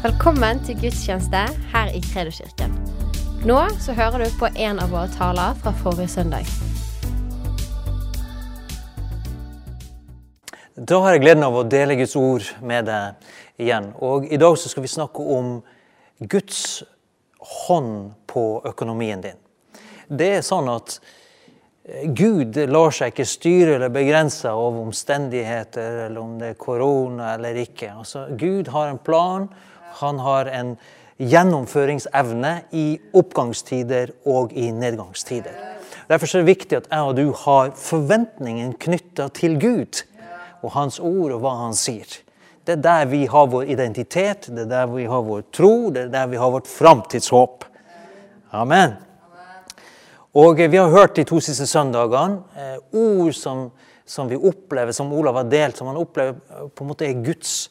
Velkommen 0.00 0.62
til 0.64 0.78
gudstjeneste 0.80 1.40
her 1.74 1.90
i 1.92 1.98
Kredoskirken. 2.00 2.72
Nå 3.44 3.58
så 3.84 3.92
hører 3.92 4.22
du 4.24 4.38
på 4.40 4.48
en 4.48 4.78
av 4.80 4.94
våre 4.94 5.10
taler 5.12 5.58
fra 5.60 5.74
forrige 5.76 6.08
søndag. 6.08 6.48
Da 10.72 11.02
har 11.04 11.12
jeg 11.12 11.20
gleden 11.26 11.44
av 11.44 11.58
å 11.60 11.66
dele 11.68 11.98
Guds 12.00 12.16
ord 12.16 12.48
med 12.64 12.88
deg 12.88 13.28
igjen. 13.60 13.90
Og 14.00 14.24
I 14.24 14.40
dag 14.40 14.56
så 14.56 14.72
skal 14.72 14.86
vi 14.86 14.92
snakke 14.94 15.26
om 15.36 15.58
Guds 16.32 16.62
hånd 17.66 18.14
på 18.24 18.44
økonomien 18.72 19.20
din. 19.20 19.36
Det 20.08 20.30
er 20.38 20.46
sånn 20.46 20.72
at 20.72 20.96
Gud 22.16 22.56
lar 22.72 22.96
seg 22.96 23.12
ikke 23.12 23.28
styre 23.28 23.76
eller 23.76 23.92
begrense 23.92 24.48
av 24.48 24.80
omstendigheter, 24.80 26.06
eller 26.06 26.24
om 26.24 26.38
det 26.40 26.54
er 26.54 26.62
korona 26.64 27.34
eller 27.34 27.60
ikke. 27.66 27.98
Altså, 28.00 28.30
Gud 28.40 28.72
har 28.72 28.88
en 28.88 29.04
plan 29.04 29.50
han 30.00 30.20
har 30.24 30.50
en 30.50 30.74
gjennomføringsevne 31.20 32.54
i 32.72 32.86
oppgangstider 33.16 34.14
og 34.28 34.54
i 34.56 34.70
nedgangstider. 34.72 35.56
Derfor 36.10 36.26
er 36.26 36.42
det 36.42 36.48
viktig 36.48 36.78
at 36.78 36.88
jeg 36.90 37.10
og 37.10 37.18
du 37.18 37.26
har 37.44 37.74
forventningen 37.78 38.72
knytta 38.80 39.28
til 39.36 39.58
Gud 39.60 40.00
og 40.64 40.72
Hans 40.74 40.98
ord 40.98 41.36
og 41.36 41.44
hva 41.44 41.54
Han 41.64 41.76
sier. 41.76 42.08
Det 42.66 42.76
er 42.76 42.82
der 42.84 43.06
vi 43.10 43.24
har 43.26 43.46
vår 43.50 43.70
identitet, 43.72 44.48
det 44.50 44.66
er 44.66 44.72
der 44.72 44.88
vi 44.90 45.06
har 45.08 45.22
vår 45.24 45.44
tro, 45.52 45.90
det 45.90 46.06
er 46.06 46.10
der 46.12 46.26
vi 46.32 46.40
har 46.40 46.50
vårt 46.50 46.68
framtidshåp. 46.68 47.64
Amen. 48.52 48.96
Og 50.34 50.58
Vi 50.58 50.76
har 50.76 50.90
hørt 50.90 51.16
de 51.16 51.24
to 51.24 51.40
siste 51.40 51.66
søndagene 51.66 52.42
eh, 52.56 52.76
ord 52.92 53.32
som, 53.34 53.70
som, 54.06 54.28
vi 54.28 54.36
opplever, 54.36 54.92
som 54.92 55.12
Olav 55.12 55.34
har 55.34 55.48
delt, 55.50 55.76
som 55.76 55.86
han 55.90 55.96
opplever 55.98 56.68
på 56.74 56.84
en 56.84 56.88
måte 56.88 57.06
er 57.06 57.24
Guds 57.24 57.70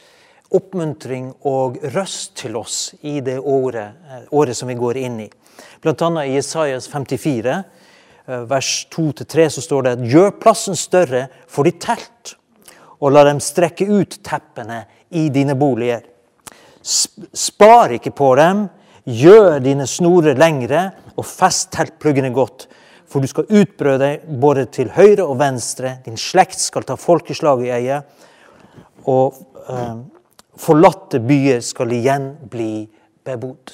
oppmuntring 0.55 1.29
og 1.47 1.77
røst 1.93 2.35
til 2.41 2.57
oss 2.57 2.93
i 3.01 3.19
det 3.25 3.37
året, 3.39 3.99
eh, 4.09 4.23
året 4.31 4.57
som 4.57 4.67
vi 4.67 4.77
går 4.79 4.97
inn 4.97 5.19
i. 5.21 5.29
Blant 5.81 6.01
annet 6.01 6.29
i 6.29 6.35
Jesajas 6.37 6.87
54, 6.87 7.63
eh, 8.27 8.43
vers 8.49 8.87
2-3, 8.89 9.49
så 9.49 9.61
står 9.61 9.83
det 9.83 10.09
gjør 10.09 10.39
plassen 10.39 10.75
større 10.75 11.27
for 11.47 11.63
ditt 11.63 11.81
telt, 11.81 12.35
og 12.99 13.11
la 13.11 13.23
dem 13.23 13.39
strekke 13.39 13.87
ut 13.87 14.19
teppene 14.23 14.85
i 15.11 15.29
dine 15.29 15.55
boliger. 15.55 16.01
Spar 16.81 17.89
ikke 17.89 18.11
på 18.11 18.35
dem, 18.35 18.69
gjør 19.05 19.59
dine 19.63 19.87
snorer 19.87 20.35
lengre, 20.35 20.91
og 21.17 21.25
fest 21.25 21.71
teltpluggene 21.71 22.31
godt. 22.33 22.67
For 23.09 23.21
du 23.21 23.27
skal 23.27 23.49
utbrøde 23.49 23.99
deg 24.03 24.39
både 24.39 24.67
til 24.71 24.91
høyre 24.93 25.25
og 25.25 25.39
venstre. 25.39 25.97
Din 26.05 26.17
slekt 26.19 26.59
skal 26.61 26.85
ta 26.85 26.95
folkeslag 26.99 27.63
i 27.65 27.71
eie. 27.73 28.01
Og 29.09 29.39
eh, 29.65 29.95
Forlatte 30.59 31.21
byer 31.23 31.61
skal 31.63 31.93
igjen 31.95 32.33
bli 32.51 32.87
bebodd. 33.23 33.71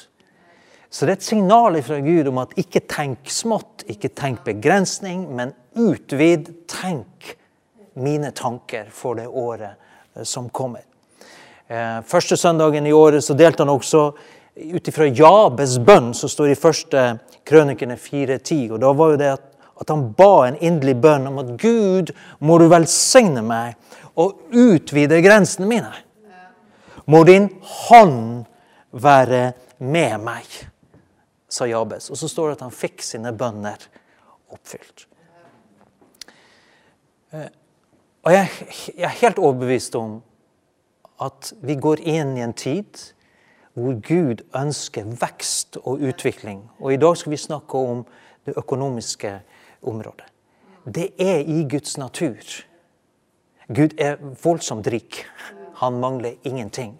Så 0.90 1.06
det 1.06 1.16
er 1.16 1.18
et 1.18 1.26
signal 1.28 1.76
fra 1.84 1.98
Gud 2.00 2.30
om 2.30 2.38
at 2.44 2.54
ikke 2.62 2.84
tenk 2.88 3.32
smått, 3.34 3.84
ikke 3.92 4.14
tenk 4.16 4.46
begrensning, 4.46 5.26
men 5.36 5.52
utvid. 5.76 6.54
Tenk 6.72 7.34
mine 8.00 8.32
tanker 8.32 8.88
for 8.94 9.18
det 9.20 9.26
året 9.28 9.74
eh, 10.16 10.24
som 10.24 10.48
kommer. 10.50 10.86
Eh, 11.68 12.00
første 12.08 12.38
søndagen 12.38 12.88
i 12.88 12.94
året 12.94 13.26
så 13.26 13.36
delte 13.36 13.66
han 13.66 13.74
også 13.74 14.06
ut 14.56 14.88
ifra 14.88 15.10
Jabes 15.10 15.80
bønn, 15.84 16.14
som 16.16 16.32
står 16.32 16.54
i 16.54 16.60
første 16.60 17.04
krønikene 17.48 17.98
4.10. 18.00 18.70
Og 18.72 18.80
da 18.86 18.94
var 18.96 19.14
jo 19.16 19.20
det 19.20 19.32
at, 19.36 19.46
at 19.82 19.92
han 19.92 20.10
ba 20.16 20.32
en 20.46 20.62
inderlig 20.62 20.96
bønn 21.04 21.28
om 21.32 21.42
at 21.44 21.54
Gud, 21.60 22.14
må 22.40 22.62
du 22.62 22.70
velsigne 22.72 23.44
meg 23.44 23.76
og 24.16 24.38
utvide 24.54 25.20
grensene 25.26 25.68
mine. 25.68 26.05
Må 27.06 27.24
din 27.28 27.50
hånd 27.62 28.46
være 28.92 29.54
med 29.78 30.22
meg, 30.24 30.48
sa 31.50 31.68
Jabes. 31.70 32.10
Og 32.10 32.18
så 32.18 32.30
står 32.32 32.50
det 32.50 32.58
at 32.58 32.66
han 32.68 32.74
fikk 32.74 33.04
sine 33.06 33.34
bønner 33.36 33.82
oppfylt. 34.54 35.06
Eh, 37.36 37.50
og 38.26 38.34
jeg, 38.34 38.50
jeg 38.96 39.06
er 39.06 39.20
helt 39.22 39.42
overbevist 39.42 39.96
om 40.00 40.22
at 41.22 41.54
vi 41.62 41.78
går 41.80 42.02
inn 42.02 42.34
i 42.38 42.44
en 42.44 42.56
tid 42.58 43.12
hvor 43.76 43.98
Gud 44.08 44.42
ønsker 44.56 45.08
vekst 45.20 45.78
og 45.84 46.02
utvikling. 46.08 46.64
Og 46.80 46.96
i 46.96 47.00
dag 47.00 47.18
skal 47.20 47.36
vi 47.36 47.40
snakke 47.40 47.78
om 47.78 48.06
det 48.48 48.56
økonomiske 48.58 49.34
området. 49.84 50.26
Det 50.86 51.10
er 51.20 51.44
i 51.44 51.66
Guds 51.70 51.98
natur. 51.98 52.40
Gud 53.68 53.98
er 53.98 54.18
voldsomt 54.44 54.88
rik. 54.88 55.26
Han 55.82 56.00
mangler 56.00 56.38
ingenting. 56.44 56.94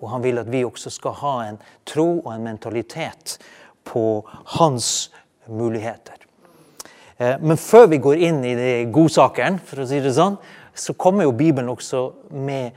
Og 0.00 0.10
han 0.12 0.24
vil 0.24 0.38
at 0.38 0.50
vi 0.52 0.64
også 0.66 0.92
skal 0.92 1.16
ha 1.22 1.34
en 1.46 1.58
tro 1.88 2.08
og 2.18 2.30
en 2.34 2.44
mentalitet 2.44 3.38
på 3.86 4.26
hans 4.58 5.10
muligheter. 5.46 6.18
Eh, 7.16 7.38
men 7.40 7.56
før 7.56 7.86
vi 7.92 8.02
går 8.02 8.26
inn 8.28 8.42
i 8.44 8.54
de 8.58 8.72
godsakene, 8.92 9.62
for 9.64 9.82
å 9.82 9.88
si 9.88 10.02
det 10.04 10.12
sånn, 10.16 10.36
så 10.76 10.92
kommer 10.98 11.24
jo 11.24 11.36
Bibelen 11.36 11.72
også 11.72 12.02
med 12.36 12.76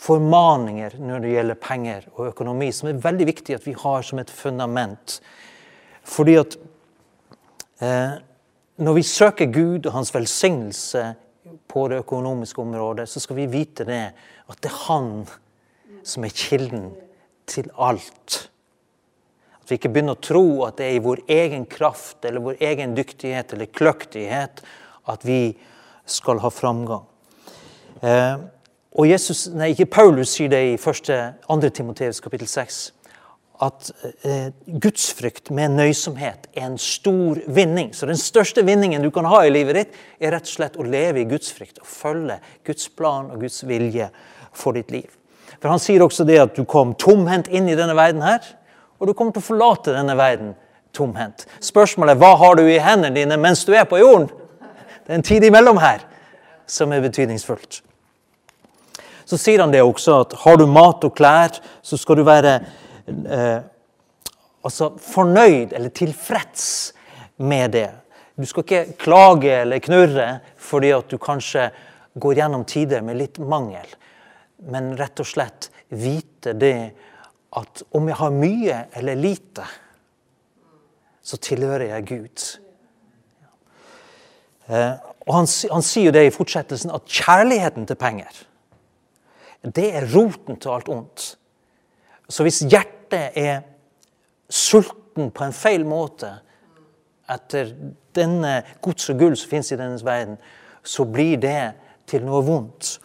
formaninger 0.00 0.96
når 0.98 1.22
det 1.22 1.34
gjelder 1.34 1.60
penger 1.60 2.08
og 2.16 2.30
økonomi, 2.32 2.70
som 2.74 2.88
er 2.90 3.02
veldig 3.04 3.28
viktig 3.28 3.54
at 3.54 3.68
vi 3.68 3.76
har 3.78 4.02
som 4.06 4.18
et 4.22 4.32
fundament. 4.32 5.20
Fordi 6.08 6.36
at 6.40 6.56
eh, 7.84 8.18
når 8.80 8.96
vi 8.96 9.04
søker 9.06 9.52
Gud 9.52 9.86
og 9.86 9.94
hans 9.98 10.14
velsignelse 10.14 11.04
på 11.70 11.86
det 11.90 12.00
økonomiske 12.02 12.60
området, 12.62 13.08
så 13.08 13.20
skal 13.22 13.38
vi 13.38 13.48
vite 13.50 13.86
det 13.88 14.02
at 14.50 14.60
det 14.62 14.70
er 14.70 14.82
Han 14.86 15.26
som 16.06 16.24
er 16.24 16.34
kilden 16.34 16.90
til 17.46 17.70
alt. 17.78 18.50
At 19.60 19.70
vi 19.70 19.78
ikke 19.78 19.90
begynner 19.92 20.16
å 20.16 20.22
tro 20.22 20.44
at 20.66 20.78
det 20.78 20.86
er 20.86 20.98
i 20.98 21.04
vår 21.04 21.24
egen 21.28 21.66
kraft 21.70 22.24
eller 22.24 22.44
vår 22.44 22.62
egen 22.70 22.94
dyktighet 22.96 23.52
eller 23.54 23.70
kløktighet 23.70 24.62
at 25.10 25.26
vi 25.26 25.56
skal 26.06 26.40
ha 26.42 26.50
framgang. 26.50 27.04
Eh, 28.00 28.38
og 28.90 29.06
Jesus, 29.06 29.44
nei, 29.54 29.70
ikke 29.74 29.90
Paulus 29.92 30.32
sier 30.34 30.50
det 30.50 30.62
i 30.72 30.78
2. 30.80 31.70
Timoteus 31.70 32.22
kapittel 32.24 32.48
6 32.50 32.80
at 33.60 33.90
eh, 34.24 34.52
gudsfrykt 34.80 35.50
med 35.52 35.74
nøysomhet 35.76 36.48
er 36.56 36.64
en 36.64 36.78
stor 36.80 37.42
vinning. 37.52 37.90
Så 37.94 38.08
den 38.08 38.18
største 38.20 38.64
vinningen 38.64 39.04
du 39.04 39.10
kan 39.12 39.28
ha 39.28 39.42
i 39.44 39.52
livet 39.52 39.76
ditt, 39.76 39.98
er 40.20 40.32
rett 40.32 40.48
og 40.48 40.54
slett 40.54 40.78
å 40.80 40.86
leve 40.86 41.20
i 41.20 41.28
gudsfrykt 41.28 41.82
og 41.82 41.88
følge 41.88 42.38
Guds 42.66 42.88
plan 42.96 43.28
og 43.28 43.44
Guds 43.44 43.60
vilje 43.68 44.08
for 44.56 44.76
ditt 44.76 44.92
liv. 44.94 45.10
For 45.60 45.68
Han 45.68 45.82
sier 45.82 46.00
også 46.00 46.24
det 46.24 46.40
at 46.40 46.56
du 46.56 46.64
kom 46.64 46.94
tomhendt 46.96 47.50
inn 47.52 47.68
i 47.68 47.76
denne 47.76 47.96
verden 47.98 48.24
her, 48.24 48.40
og 48.96 49.08
du 49.08 49.14
kommer 49.16 49.36
til 49.36 49.44
å 49.44 49.48
forlate 49.50 49.92
denne 49.96 50.16
verden 50.16 50.54
tomhendt. 50.96 51.44
Spørsmålet 51.60 52.16
er 52.16 52.22
hva 52.22 52.32
har 52.40 52.56
du 52.56 52.64
i 52.64 52.80
hendene 52.80 53.16
dine 53.16 53.38
mens 53.40 53.66
du 53.68 53.74
er 53.76 53.84
på 53.88 54.00
jorden? 54.00 54.30
Det 55.04 55.12
er 55.12 55.20
en 55.20 55.26
tid 55.26 55.44
imellom 55.44 55.80
her 55.82 56.04
som 56.70 56.92
er 56.94 57.04
betydningsfullt. 57.04 57.82
Så 59.28 59.38
sier 59.38 59.62
han 59.62 59.70
det 59.70 59.82
også 59.84 60.22
at 60.24 60.32
har 60.42 60.56
du 60.58 60.64
mat 60.66 61.04
og 61.06 61.12
klær, 61.14 61.60
så 61.86 61.98
skal 62.00 62.18
du 62.18 62.24
være 62.26 62.56
eh, 63.10 63.60
altså 64.64 64.92
fornøyd 65.00 65.72
eller 65.72 65.92
tilfreds 65.94 66.66
med 67.36 67.72
det. 67.76 67.88
Du 68.36 68.46
skal 68.48 68.64
ikke 68.64 68.98
klage 69.00 69.54
eller 69.62 69.82
knurre 69.84 70.28
fordi 70.60 70.92
at 70.96 71.10
du 71.10 71.18
kanskje 71.20 71.70
går 72.20 72.40
gjennom 72.40 72.64
tider 72.68 73.04
med 73.04 73.20
litt 73.20 73.38
mangel 73.38 73.88
men 74.68 74.96
rett 74.98 75.20
og 75.20 75.28
slett 75.28 75.70
vite 75.88 76.52
det 76.58 76.90
at 77.56 77.82
om 77.96 78.08
jeg 78.08 78.18
har 78.20 78.34
mye 78.34 78.76
eller 78.98 79.18
lite, 79.18 79.64
så 81.22 81.38
tilhører 81.42 81.88
jeg 81.94 82.06
Gud. 82.10 82.44
Eh, 84.70 84.94
og 85.26 85.34
han, 85.34 85.48
han 85.72 85.84
sier 85.84 86.08
jo 86.08 86.14
det 86.14 86.28
i 86.28 86.34
fortsettelsen 86.34 86.94
at 86.94 87.10
kjærligheten 87.10 87.88
til 87.88 87.98
penger, 87.98 88.30
det 89.60 89.90
er 89.98 90.08
roten 90.14 90.56
til 90.56 90.72
alt 90.72 90.88
ondt. 90.88 91.26
Så 92.30 92.46
hvis 92.46 92.62
hjertet 92.64 92.96
er 93.18 93.62
sulten 94.50 95.30
på 95.34 95.44
en 95.44 95.54
feil 95.54 95.84
måte 95.88 96.32
etter 97.30 97.74
denne 98.16 98.60
gods 98.82 99.10
og 99.12 99.20
gull 99.20 99.36
som 99.38 99.52
finnes 99.52 99.70
i 99.72 99.78
denne 99.78 100.00
verden, 100.04 100.38
så 100.82 101.04
blir 101.06 101.38
det 101.40 101.72
til 102.10 102.24
noe 102.26 102.42
vondt. 102.46 102.96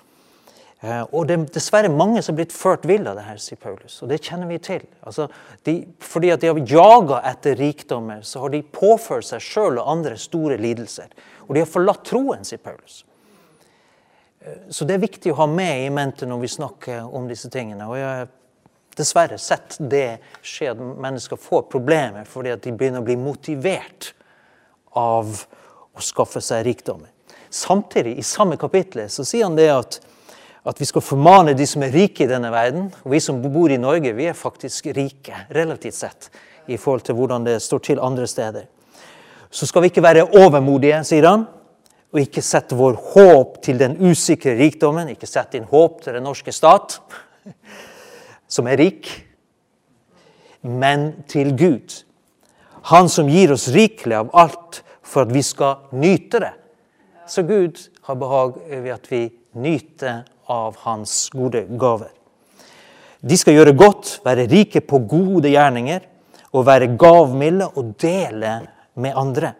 Eh, 0.85 1.01
og 1.15 1.27
det 1.27 1.37
er 1.37 1.45
dessverre 1.55 1.89
mange 1.91 2.21
som 2.21 2.33
har 2.33 2.41
blitt 2.41 2.55
ført 2.55 2.85
vill 2.89 3.07
av 3.09 3.17
det 3.17 3.25
her, 3.25 3.39
sier 3.41 3.59
Paulus. 3.61 3.97
Og 4.03 4.11
det 4.11 4.21
kjenner 4.25 4.49
vi 4.49 4.59
til. 4.63 4.85
Altså, 5.07 5.27
de, 5.65 5.77
fordi 6.03 6.31
at 6.33 6.43
de 6.43 6.51
har 6.51 6.61
jaga 6.69 7.21
etter 7.31 7.57
rikdommer, 7.59 8.21
så 8.27 8.43
har 8.43 8.53
de 8.53 8.63
påført 8.75 9.27
seg 9.29 9.43
sjøl 9.43 9.79
og 9.81 9.91
andre 9.95 10.17
store 10.21 10.59
lidelser. 10.61 11.13
Og 11.47 11.55
de 11.55 11.63
har 11.63 11.69
forlatt 11.69 12.05
troen, 12.07 12.45
sier 12.47 12.61
Paulus. 12.63 13.03
Eh, 14.41 14.65
så 14.73 14.87
det 14.87 14.97
er 14.97 15.05
viktig 15.05 15.33
å 15.33 15.39
ha 15.43 15.49
med 15.49 15.85
i 15.85 15.93
mente 15.93 16.29
når 16.29 16.43
vi 16.43 16.53
snakker 16.57 17.05
om 17.05 17.29
disse 17.29 17.51
tingene. 17.53 17.89
Og 17.89 17.99
jeg 18.01 18.27
dessverre 18.97 19.37
sett 19.41 19.77
det 19.79 20.19
skje, 20.41 20.71
at 20.71 20.79
mennesker 20.79 21.39
får 21.39 21.67
problemer 21.71 22.27
fordi 22.29 22.53
at 22.55 22.63
de 22.63 22.73
begynner 22.75 23.03
å 23.03 23.07
bli 23.07 23.17
motivert 23.19 24.13
av 24.95 25.31
å 25.95 26.03
skaffe 26.03 26.41
seg 26.43 26.65
rikdommer. 26.67 27.11
Samtidig, 27.49 28.17
i 28.19 28.23
samme 28.25 28.57
kapittel, 28.59 29.05
så 29.09 29.23
sier 29.27 29.47
han 29.47 29.55
det 29.59 29.71
at 29.71 30.01
at 30.65 30.81
vi 30.81 30.85
skal 30.89 31.03
formane 31.05 31.53
de 31.53 31.65
som 31.69 31.83
er 31.85 31.93
rike 31.93 32.25
i 32.25 32.29
denne 32.29 32.49
verden. 32.49 32.87
Og 33.05 33.11
vi 33.13 33.19
som 33.21 33.41
bor 33.41 33.69
i 33.69 33.77
Norge, 33.77 34.15
vi 34.17 34.25
er 34.25 34.37
faktisk 34.37 34.87
rike, 34.97 35.45
relativt 35.53 35.97
sett, 35.99 36.29
i 36.65 36.77
forhold 36.81 37.05
til 37.05 37.17
hvordan 37.19 37.45
det 37.45 37.59
står 37.61 37.83
til 37.85 38.01
andre 38.01 38.25
steder. 38.27 38.65
Så 39.53 39.69
skal 39.69 39.85
vi 39.85 39.91
ikke 39.91 40.03
være 40.03 40.25
overmodige, 40.25 41.03
sier 41.05 41.29
han, 41.29 41.45
og 42.09 42.21
ikke 42.21 42.41
sette 42.41 42.77
vår 42.77 42.97
håp 43.13 43.59
til 43.65 43.77
den 43.77 43.93
usikre 44.01 44.55
rikdommen. 44.57 45.11
Ikke 45.13 45.29
sette 45.29 45.59
inn 45.59 45.69
håp 45.69 46.01
til 46.01 46.17
den 46.17 46.25
norske 46.25 46.53
stat, 46.55 46.97
som 48.47 48.67
er 48.67 48.79
rik, 48.79 49.09
men 50.61 51.23
til 51.29 51.53
Gud. 51.57 52.01
Han 52.91 53.09
som 53.09 53.29
gir 53.29 53.53
oss 53.53 53.67
rikelig 53.73 54.17
av 54.19 54.29
alt 54.37 54.81
for 55.05 55.25
at 55.25 55.33
vi 55.33 55.41
skal 55.45 55.87
nyte 55.97 56.41
det. 56.41 56.53
Så 57.27 57.45
Gud 57.45 57.79
har 58.05 58.17
behag 58.21 58.57
ved 58.69 58.91
at 58.93 59.09
vi 59.09 59.23
nyter 59.57 60.23
av 60.51 60.77
hans 60.85 61.29
gode 61.33 61.63
gaver. 61.79 62.11
De 63.25 63.37
skal 63.37 63.57
gjøre 63.57 63.73
godt, 63.77 64.19
være 64.25 64.45
rike 64.51 64.83
på 64.85 64.99
gode 65.09 65.49
gjerninger 65.49 66.03
og 66.53 66.67
være 66.67 66.91
gavmilde 66.99 67.71
og 67.73 67.95
dele 68.01 68.59
med 69.01 69.17
andre. 69.17 69.55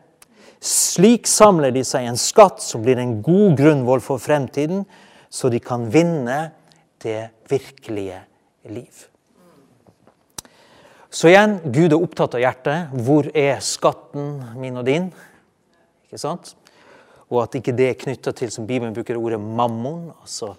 Slik 0.61 1.25
samler 1.29 1.73
de 1.73 1.81
seg 1.85 2.05
en 2.05 2.19
skatt 2.19 2.61
som 2.61 2.85
blir 2.85 3.01
en 3.01 3.19
god 3.25 3.57
grunnvoll 3.57 4.03
for 4.05 4.21
fremtiden, 4.21 4.85
så 5.29 5.49
de 5.49 5.59
kan 5.61 5.89
vinne 5.93 6.38
det 7.01 7.31
virkelige 7.49 8.21
liv. 8.71 9.06
Så 11.15 11.29
igjen, 11.31 11.59
Gud 11.71 11.94
er 11.94 12.01
opptatt 12.01 12.35
av 12.35 12.44
hjertet. 12.44 12.95
Hvor 13.06 13.29
er 13.31 13.62
skatten 13.63 14.41
min 14.59 14.81
og 14.81 14.88
din? 14.88 15.07
Ikke 16.07 16.19
sant? 16.19 16.56
Og 17.31 17.39
at 17.45 17.56
ikke 17.57 17.75
det 17.75 17.88
er 17.91 18.01
knytta 18.01 18.33
til, 18.35 18.51
som 18.51 18.67
Bibelen 18.67 18.94
bruker 18.94 19.17
ordet 19.17 19.39
mammon. 19.39 20.12
altså 20.21 20.53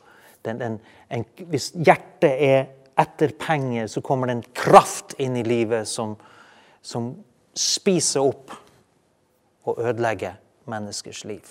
den, 0.46 0.60
den, 0.62 0.78
en, 1.10 1.26
hvis 1.50 1.72
hjertet 1.74 2.32
er 2.32 2.66
etter 2.96 3.34
penger, 3.38 3.90
så 3.92 4.00
kommer 4.00 4.30
det 4.30 4.38
en 4.38 4.48
kraft 4.56 5.14
inn 5.20 5.36
i 5.36 5.44
livet 5.44 5.88
som, 5.88 6.14
som 6.80 7.12
spiser 7.56 8.24
opp 8.24 8.54
og 9.66 9.80
ødelegger 9.82 10.38
menneskers 10.70 11.24
liv. 11.28 11.44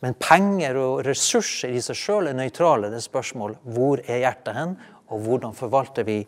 Men 0.00 0.16
penger 0.16 0.78
og 0.80 1.02
ressurser 1.04 1.72
i 1.76 1.80
seg 1.84 1.98
sjøl 1.98 2.30
er 2.30 2.36
nøytrale. 2.36 2.88
Det 2.88 3.00
er 3.00 3.04
spørsmål 3.04 3.56
hvor 3.68 4.00
er 4.06 4.22
hjertet 4.24 4.56
hen, 4.56 4.76
og 5.10 5.24
hvordan 5.24 5.56
forvalter 5.56 6.06
vi 6.06 6.20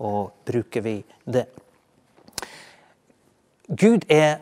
og 0.00 0.44
bruker 0.46 0.84
vi 0.84 0.96
det. 1.24 1.46
Gud 3.70 4.06
er 4.10 4.40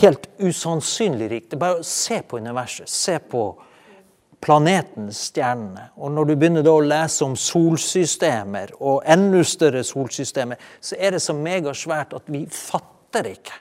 helt 0.00 0.26
usannsynlig 0.42 1.28
rik. 1.30 1.44
Det 1.46 1.54
er 1.58 1.62
bare 1.62 1.82
å 1.82 1.86
se 1.86 2.18
på 2.26 2.40
universet. 2.42 2.90
Se 2.90 3.20
på 3.22 3.44
planeten, 4.44 5.12
stjernene. 5.14 5.90
Og 5.96 6.10
når 6.12 6.26
du 6.28 6.34
begynner 6.34 6.66
å 6.68 6.80
lese 6.82 7.22
om 7.24 7.36
solsystemer 7.38 8.74
og 8.80 9.04
enda 9.06 9.44
større 9.46 9.84
solsystemer, 9.86 10.58
så 10.82 10.98
er 10.98 11.14
det 11.14 11.22
så 11.22 11.36
megasvært 11.38 12.16
at 12.18 12.26
vi 12.32 12.42
fatter 12.50 13.30
ikke. 13.30 13.60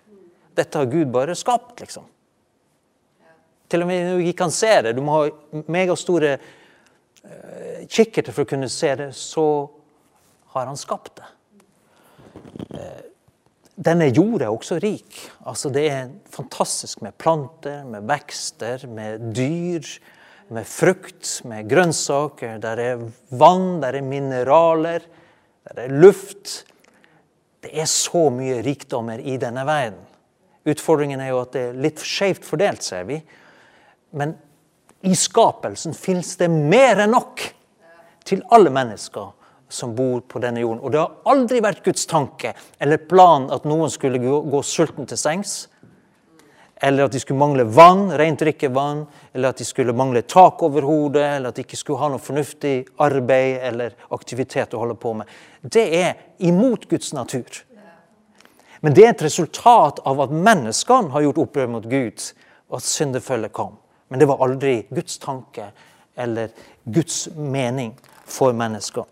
Dette 0.57 0.81
har 0.81 0.89
Gud 0.89 1.13
bare 1.13 1.38
skapt, 1.38 1.77
liksom. 1.83 2.09
Til 3.69 3.85
og 3.85 3.89
med 3.89 4.18
vi 4.19 4.27
ikke 4.30 4.44
kan 4.44 4.53
se 4.53 4.74
det, 4.85 4.91
du 4.97 5.01
må 5.06 5.15
ha 5.15 5.63
megastore 5.71 6.35
uh, 7.28 7.84
kikkerter 7.88 8.36
for 8.36 8.46
å 8.46 8.52
kunne 8.54 8.70
se 8.72 8.94
det, 9.00 9.10
så 9.18 9.48
har 10.56 10.70
han 10.70 10.80
skapt 10.80 11.22
det. 11.22 11.30
Uh, 12.74 13.04
denne 13.74 14.12
jorda 14.14 14.48
er 14.48 14.54
også 14.54 14.78
rik. 14.84 15.18
Altså, 15.50 15.72
det 15.74 15.88
er 15.90 16.12
fantastisk 16.31 17.02
med 17.02 17.18
planter, 17.18 17.81
med 17.90 18.06
vekster, 18.10 18.86
med 18.88 19.31
dyr 19.34 19.88
med 20.54 20.68
frukt, 20.68 21.42
med 21.48 21.70
grønnsaker. 21.70 22.58
Der 22.62 22.81
er 22.81 23.04
vann, 23.30 23.81
der 23.81 23.98
er 23.98 24.06
mineraler, 24.06 25.06
der 25.68 25.84
er 25.86 26.00
luft. 26.02 26.64
Det 27.64 27.72
er 27.80 27.88
så 27.90 28.28
mye 28.34 28.62
rikdommer 28.66 29.19
i 29.19 29.38
denne 29.42 29.66
verden. 29.68 30.02
Utfordringen 30.69 31.19
er 31.19 31.34
jo 31.34 31.42
at 31.44 31.56
det 31.56 31.64
er 31.69 31.80
litt 31.86 32.04
skjevt 32.08 32.46
fordelt, 32.48 32.84
ser 32.84 33.08
vi. 33.08 33.19
Men 34.16 34.38
i 35.04 35.16
skapelsen 35.16 35.94
fins 35.94 36.36
det 36.40 36.48
mer 36.52 37.04
enn 37.04 37.12
nok 37.12 37.42
til 38.24 38.44
alle 38.56 38.72
mennesker 38.72 39.34
som 39.74 39.96
bor 39.98 40.22
på 40.30 40.40
denne 40.40 40.62
jorden. 40.64 40.80
Og 40.80 40.94
det 40.94 41.02
har 41.02 41.34
aldri 41.34 41.60
vært 41.64 41.84
Guds 41.84 42.06
tanke 42.08 42.54
eller 42.80 43.02
plan 43.10 43.50
at 43.52 43.66
noen 43.68 43.92
skulle 43.92 44.22
gå, 44.22 44.62
sulten 44.64 45.10
til 45.10 45.20
sengs 45.20 45.66
eller 46.84 47.06
at 47.06 47.14
de 47.16 47.20
skulle 47.22 47.40
mangle 47.40 47.64
vann, 47.64 48.10
rent 48.20 48.42
drikkevann, 48.44 49.06
eller 49.32 49.54
at 49.54 49.60
de 49.62 49.66
skulle 49.66 49.94
mangle 49.96 50.22
tak 50.28 50.60
over 50.68 50.84
hodet, 50.84 51.24
eller 51.38 51.54
at 51.54 51.56
de 51.56 51.64
ikke 51.64 51.80
skulle 51.80 52.02
ha 52.02 52.10
noe 52.12 52.20
fornuftig 52.20 52.74
arbeid 53.00 53.62
eller 53.70 53.94
aktivitet 54.12 54.76
å 54.76 54.82
holde 54.82 54.98
på 55.00 55.14
med. 55.16 55.30
Det 55.62 55.86
er 55.96 56.18
imot 56.44 56.90
Guds 56.92 57.14
natur. 57.16 57.62
Men 58.84 58.98
det 58.98 59.06
er 59.06 59.14
et 59.14 59.24
resultat 59.24 60.02
av 60.04 60.26
at 60.26 60.36
menneskene 60.36 61.14
har 61.14 61.24
gjort 61.24 61.40
opprør 61.46 61.72
mot 61.78 61.88
Gud, 61.88 62.26
og 62.68 62.82
at 62.82 62.90
syndefølget 62.90 63.56
kom. 63.56 63.78
Men 64.13 64.19
det 64.19 64.25
var 64.30 64.44
aldri 64.45 64.86
Guds 64.89 65.18
tanke 65.18 65.71
eller 66.15 66.50
Guds 66.83 67.30
mening 67.36 67.95
for 68.25 68.54
mennesker. 68.54 69.07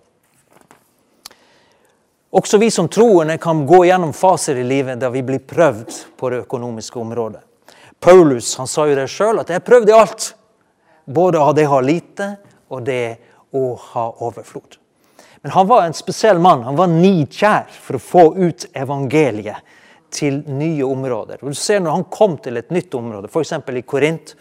Også 2.29 2.59
vi 2.61 2.67
som 2.71 2.85
troende 2.87 3.39
kan 3.41 3.63
gå 3.65 3.79
gjennom 3.85 4.13
faser 4.13 4.61
i 4.61 4.63
livet 4.63 5.01
der 5.01 5.09
vi 5.09 5.23
blir 5.25 5.41
prøvd 5.41 5.89
på 6.21 6.29
det 6.29 6.43
økonomiske 6.43 6.99
området. 7.01 7.41
Paulus 7.97 8.53
han 8.61 8.69
sa 8.69 8.85
jo 8.85 8.99
det 8.99 9.07
sjøl, 9.09 9.41
at 9.41 9.49
'jeg 9.49 9.89
i 9.89 9.97
alt'. 9.97 10.33
Både 11.05 11.39
av 11.39 11.55
det 11.55 11.65
å 11.65 11.69
ha 11.69 11.81
lite 11.81 12.37
og 12.69 12.85
det 12.85 13.17
å 13.53 13.75
ha 13.75 14.05
overflod. 14.19 14.77
Men 15.41 15.51
han 15.51 15.67
var 15.67 15.81
en 15.81 15.93
spesiell 15.93 16.39
mann. 16.39 16.61
Han 16.63 16.75
var 16.75 16.87
nidkjær 16.87 17.65
for 17.69 17.95
å 17.95 17.99
få 17.99 18.35
ut 18.37 18.65
evangeliet 18.73 19.57
til 20.11 20.43
nye 20.45 20.83
områder. 20.83 21.37
Du 21.41 21.53
ser 21.53 21.79
Når 21.79 21.91
han 21.91 22.03
kom 22.03 22.37
til 22.37 22.57
et 22.57 22.69
nytt 22.69 22.93
område, 22.93 23.27
f.eks. 23.27 23.51
i 23.51 23.81
Korint, 23.81 24.35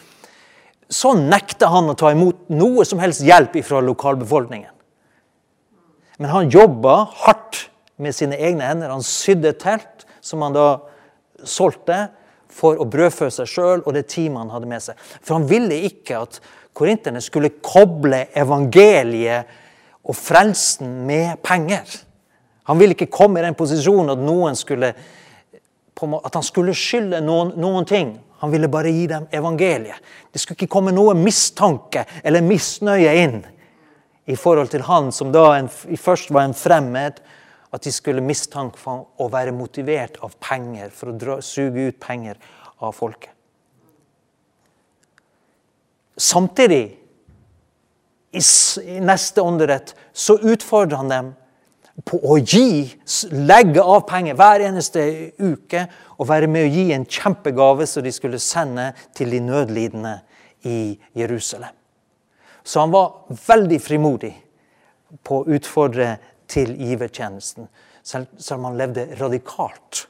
så 0.91 1.15
nekter 1.15 1.71
han 1.71 1.91
å 1.93 1.97
ta 1.99 2.11
imot 2.11 2.49
noe 2.51 2.85
som 2.89 3.01
helst 3.03 3.23
hjelp 3.23 3.55
fra 3.67 3.81
lokalbefolkningen. 3.85 4.73
Men 6.21 6.33
han 6.35 6.51
jobba 6.53 7.05
hardt 7.23 7.69
med 8.01 8.17
sine 8.17 8.37
egne 8.37 8.67
hender. 8.67 8.91
Han 8.93 9.05
sydde 9.07 9.55
telt, 9.61 10.05
som 10.21 10.43
han 10.45 10.57
da 10.57 10.67
solgte 11.47 12.09
for 12.51 12.81
å 12.83 12.89
brødfø 12.91 13.31
seg 13.33 13.49
sjøl 13.49 13.85
og 13.85 13.95
det 13.95 14.09
teamet 14.11 14.43
han 14.43 14.53
hadde 14.53 14.69
med 14.69 14.85
seg. 14.85 14.99
For 15.23 15.39
han 15.39 15.47
ville 15.49 15.79
ikke 15.89 16.19
at 16.27 16.41
korinterne 16.77 17.23
skulle 17.25 17.55
koble 17.63 18.27
evangeliet 18.37 19.57
og 20.05 20.17
frelsen 20.19 21.05
med 21.07 21.39
penger. 21.47 21.87
Han 22.69 22.79
ville 22.81 22.97
ikke 22.97 23.13
komme 23.13 23.41
i 23.41 23.47
den 23.47 23.57
posisjonen 23.59 24.13
at 24.13 24.59
skulle 24.59 24.93
at 26.01 26.33
han 26.33 26.45
skulle 26.47 26.73
skylde 26.73 27.19
noen, 27.21 27.51
noen 27.61 27.85
ting. 27.85 28.15
Han 28.41 28.53
ville 28.53 28.69
bare 28.73 28.93
gi 28.93 29.07
dem 29.07 29.27
evangeliet. 29.37 30.01
Det 30.33 30.41
skulle 30.41 30.57
ikke 30.57 30.73
komme 30.73 30.95
noe 30.97 31.13
mistanke 31.19 32.07
eller 32.25 32.45
misnøye 32.45 33.13
inn 33.21 33.43
i 34.31 34.37
forhold 34.39 34.71
til 34.73 34.85
han 34.87 35.11
som 35.13 35.33
da 35.35 35.45
en, 35.59 35.69
først 35.69 36.31
var 36.33 36.47
en 36.49 36.57
fremmed, 36.57 37.21
at 37.71 37.85
de 37.87 37.93
skulle 37.95 38.25
mistanke 38.25 38.81
for 38.81 39.09
å 39.21 39.29
være 39.31 39.55
motivert 39.55 40.17
av 40.25 40.35
penger, 40.43 40.91
for 40.95 41.13
å 41.13 41.19
dra, 41.19 41.37
suge 41.45 41.91
ut 41.91 42.01
penger 42.03 42.39
av 42.83 42.95
folket. 42.97 43.31
Samtidig, 46.21 46.83
i, 48.31 48.43
neste 49.03 49.43
åndedrett, 49.43 49.95
så 50.13 50.37
utfordrer 50.39 51.01
han 51.01 51.13
dem 51.13 51.31
på 52.05 52.21
å 52.23 52.39
gi, 52.39 52.87
legge 53.33 53.83
av 53.83 54.05
penger 54.09 54.39
hver 54.39 54.65
eneste 54.69 55.03
uke 55.39 55.85
og 56.17 56.29
være 56.31 56.49
med 56.51 56.67
å 56.67 56.73
gi 56.73 56.87
en 56.95 57.07
kjempegave 57.09 57.87
som 57.89 58.05
de 58.05 58.13
skulle 58.15 58.41
sende 58.43 58.91
til 59.17 59.33
de 59.35 59.41
nødlidende 59.45 60.15
i 60.69 60.97
Jerusalem. 61.17 61.75
Så 62.63 62.81
han 62.81 62.93
var 62.93 63.25
veldig 63.47 63.81
frimodig 63.83 64.33
på 65.27 65.41
å 65.41 65.57
utfordre 65.57 66.15
til 66.51 66.75
givertjenesten, 66.79 67.69
selv, 68.03 68.31
om 68.57 68.69
han 68.71 68.79
levde 68.81 69.07
radikalt 69.21 70.07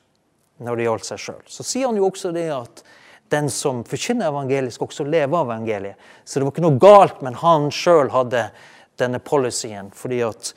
når 0.64 0.76
det 0.76 0.87
gjaldt 0.87 1.08
seg 1.08 1.22
sjøl. 1.25 1.44
Så 1.49 1.66
sier 1.66 1.88
han 1.88 1.99
jo 1.99 2.08
også 2.10 2.32
det 2.37 2.49
at 2.54 2.82
den 3.30 3.46
som 3.52 3.84
forkynner 3.87 4.30
evangeliet, 4.30 4.75
skal 4.75 4.90
også 4.90 5.06
leve 5.06 5.38
av 5.38 5.46
evangeliet. 5.46 6.10
Så 6.25 6.38
det 6.38 6.46
var 6.46 6.54
ikke 6.54 6.66
noe 6.66 6.82
galt, 6.82 7.22
men 7.25 7.38
han 7.38 7.68
sjøl 7.75 8.10
hadde 8.12 8.49
denne 9.00 9.20
policyen 9.22 9.92
fordi 9.96 10.20
at 10.26 10.52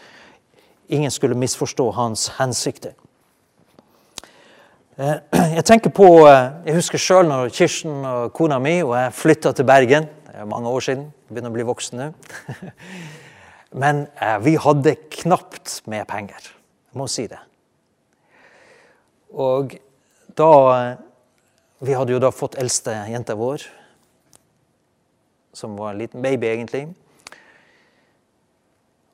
ingen 0.88 1.12
skulle 1.12 1.36
misforstå 1.36 1.92
hans 1.92 2.28
hensikter. 2.40 2.94
Eh, 4.98 5.16
jeg 5.58 5.66
tenker 5.66 5.90
på, 5.90 6.06
eh, 6.30 6.52
jeg 6.68 6.78
husker 6.78 7.02
sjøl 7.02 7.30
når 7.30 7.54
Kirsten 7.56 8.04
og 8.06 8.34
kona 8.38 8.60
mi 8.62 8.76
og 8.84 8.94
jeg 8.98 9.16
flytta 9.18 9.54
til 9.58 9.66
Bergen. 9.66 10.10
Det 10.28 10.42
er 10.44 10.50
mange 10.50 10.70
år 10.70 10.86
siden. 10.86 11.08
Begynner 11.30 11.50
å 11.50 11.56
bli 11.56 11.66
voksen 11.66 12.02
nå. 12.02 12.10
Men 13.84 14.06
eh, 14.22 14.38
vi 14.46 14.54
hadde 14.62 14.96
knapt 15.18 15.80
med 15.90 16.06
penger. 16.10 16.52
Jeg 16.92 17.02
må 17.02 17.10
si 17.10 17.26
det. 17.32 17.42
Og 19.34 19.80
da 20.38 20.52
Vi 21.84 21.92
hadde 21.92 22.14
jo 22.14 22.20
da 22.22 22.30
fått 22.32 22.54
eldste 22.56 22.94
jenta 23.12 23.34
vår, 23.36 23.66
som 25.52 25.74
var 25.76 25.92
en 25.92 25.98
liten 26.00 26.22
baby, 26.24 26.48
egentlig. 26.48 26.86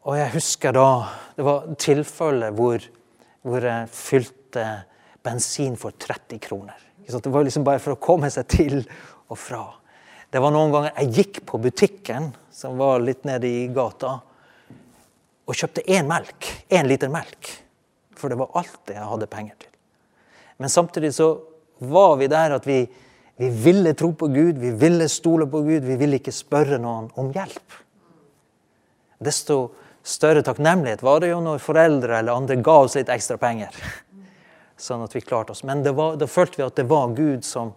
Og 0.07 0.15
jeg 0.15 0.31
husker 0.35 0.75
da 0.75 0.89
Det 1.35 1.45
var 1.47 1.67
tilfeller 1.79 2.55
hvor, 2.55 2.83
hvor 3.47 3.63
jeg 3.63 3.91
fylte 3.95 4.65
bensin 5.23 5.75
for 5.79 5.95
30 5.95 6.39
kroner. 6.43 6.75
Det 7.05 7.31
var 7.31 7.43
liksom 7.43 7.63
bare 7.63 7.81
for 7.81 7.95
å 7.95 8.01
komme 8.01 8.29
seg 8.31 8.47
til 8.51 8.81
og 9.29 9.37
fra. 9.39 9.63
Det 10.29 10.41
var 10.43 10.53
noen 10.53 10.73
ganger 10.73 10.93
jeg 10.99 11.13
gikk 11.15 11.39
på 11.47 11.59
butikken, 11.63 12.29
som 12.51 12.77
var 12.79 13.01
litt 13.01 13.23
nede 13.27 13.47
i 13.47 13.63
gata, 13.73 14.19
og 15.49 15.57
kjøpte 15.57 15.85
én 15.89 16.07
melk. 16.09 16.49
Én 16.69 16.87
liter 16.91 17.09
melk. 17.09 17.49
For 18.19 18.29
det 18.29 18.37
var 18.39 18.53
alt 18.59 18.79
det 18.89 18.97
jeg 18.99 19.09
hadde 19.09 19.29
penger 19.31 19.57
til. 19.63 19.73
Men 20.59 20.69
samtidig 20.69 21.13
så 21.15 21.31
var 21.79 22.17
vi 22.19 22.27
der 22.29 22.57
at 22.59 22.67
vi, 22.67 22.83
vi 23.39 23.49
ville 23.63 23.95
tro 23.97 24.11
på 24.13 24.27
Gud, 24.27 24.59
vi 24.59 24.73
ville 24.75 25.07
stole 25.09 25.47
på 25.49 25.63
Gud, 25.65 25.87
vi 25.87 25.97
ville 25.97 26.19
ikke 26.19 26.35
spørre 26.35 26.77
noen 26.83 27.07
om 27.17 27.31
hjelp. 27.33 27.79
Desto 29.23 29.61
større 30.09 30.41
takknemlighet 30.45 31.03
var 31.05 31.21
det 31.21 31.31
jo 31.31 31.39
når 31.43 31.61
foreldre 31.61 32.19
eller 32.19 32.33
andre 32.35 32.57
ga 32.65 32.77
oss 32.85 32.97
litt 32.97 33.11
ekstra 33.13 33.37
penger. 33.41 33.75
Sånn 34.79 35.03
at 35.05 35.13
vi 35.15 35.21
klarte 35.21 35.53
oss. 35.53 35.63
Men 35.67 35.83
var, 35.95 36.17
da 36.19 36.27
følte 36.29 36.61
vi 36.61 36.65
at 36.65 36.77
det 36.79 36.87
var 36.89 37.13
Gud 37.17 37.45
som, 37.45 37.73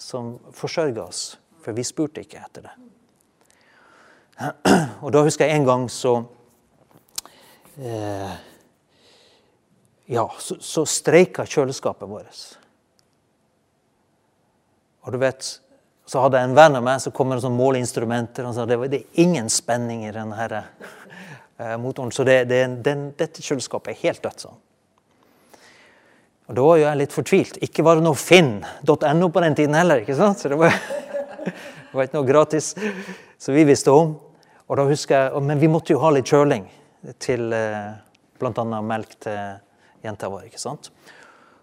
som 0.00 0.36
forsørga 0.56 1.04
oss. 1.04 1.22
For 1.62 1.76
vi 1.76 1.84
spurte 1.86 2.24
ikke 2.24 2.40
etter 2.42 2.66
det. 2.68 2.74
Og 5.04 5.12
da 5.14 5.22
husker 5.26 5.48
jeg 5.48 5.58
en 5.58 5.68
gang 5.68 5.88
så 5.92 6.14
eh, 7.76 8.36
Ja, 10.08 10.24
så, 10.40 10.56
så 10.64 10.86
streika 10.88 11.44
kjøleskapet 11.44 12.08
vårt. 12.08 12.44
Og 15.04 15.12
du 15.12 15.18
vet, 15.20 15.44
så 16.08 16.22
hadde 16.24 16.40
jeg 16.40 16.48
en 16.48 16.56
venn 16.56 16.78
av 16.78 16.86
meg 16.86 17.02
som 17.04 17.12
kom 17.12 17.28
med 17.28 17.42
sånne 17.44 17.60
måleinstrumenter. 17.60 18.46
og 18.48 18.56
sa 18.56 18.64
det, 18.64 18.78
var, 18.80 18.88
det 18.88 19.02
er 19.02 19.20
ingen 19.26 19.50
spenning 19.52 20.06
i 20.08 20.14
denne 20.14 20.48
motoren, 21.82 22.12
så 22.14 22.24
det, 22.24 22.44
det, 22.50 22.62
den, 22.86 23.08
dette 23.18 23.42
kjøleskapet 23.42 23.94
er 23.94 24.02
helt 24.04 24.22
dødt. 24.22 24.44
sånn. 24.46 24.58
Og 26.48 26.56
Da 26.56 26.64
var 26.64 26.78
jeg 26.80 26.98
litt 27.02 27.12
fortvilt. 27.12 27.58
Ikke 27.64 27.84
var 27.84 27.98
det 27.98 28.06
noe 28.06 28.16
finn.no 28.16 29.28
på 29.28 29.42
den 29.44 29.56
tiden 29.58 29.76
heller. 29.76 30.00
ikke 30.00 30.16
sant? 30.16 30.40
Så 30.40 30.48
det 30.48 30.56
var, 30.56 30.72
det 31.44 31.92
var, 31.92 32.06
ikke 32.06 32.16
noe 32.16 32.28
gratis 32.28 32.72
som 33.36 33.56
vi 33.56 33.66
visste 33.68 33.92
om. 33.92 34.14
Og 34.68 34.80
da 34.80 34.86
husker 34.88 35.28
jeg, 35.28 35.42
Men 35.42 35.60
vi 35.60 35.68
måtte 35.68 35.92
jo 35.92 36.00
ha 36.00 36.12
litt 36.14 36.28
kjøling 36.28 36.64
til 37.20 37.52
eh, 37.52 37.92
bl.a. 38.40 38.64
melk 38.80 39.12
til 39.20 39.38
jenta 40.04 40.32
vår. 40.32 40.48
ikke 40.48 40.62
sant? 40.62 40.90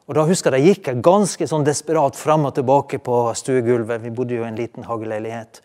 Og 0.06 0.14
Da 0.14 0.26
husker 0.30 0.54
jeg 0.54 0.62
Da 0.62 0.70
gikk 0.70 0.88
jeg 0.92 1.02
ganske 1.02 1.48
sånn 1.50 1.66
desperat 1.66 2.16
fram 2.16 2.46
og 2.46 2.54
tilbake 2.54 3.02
på 3.02 3.34
stuegulvet. 3.34 4.04
Vi 4.06 4.14
bodde 4.14 4.38
jo 4.38 4.46
i 4.46 4.50
en 4.52 4.60
liten 4.60 4.86
hageleilighet. 4.86 5.64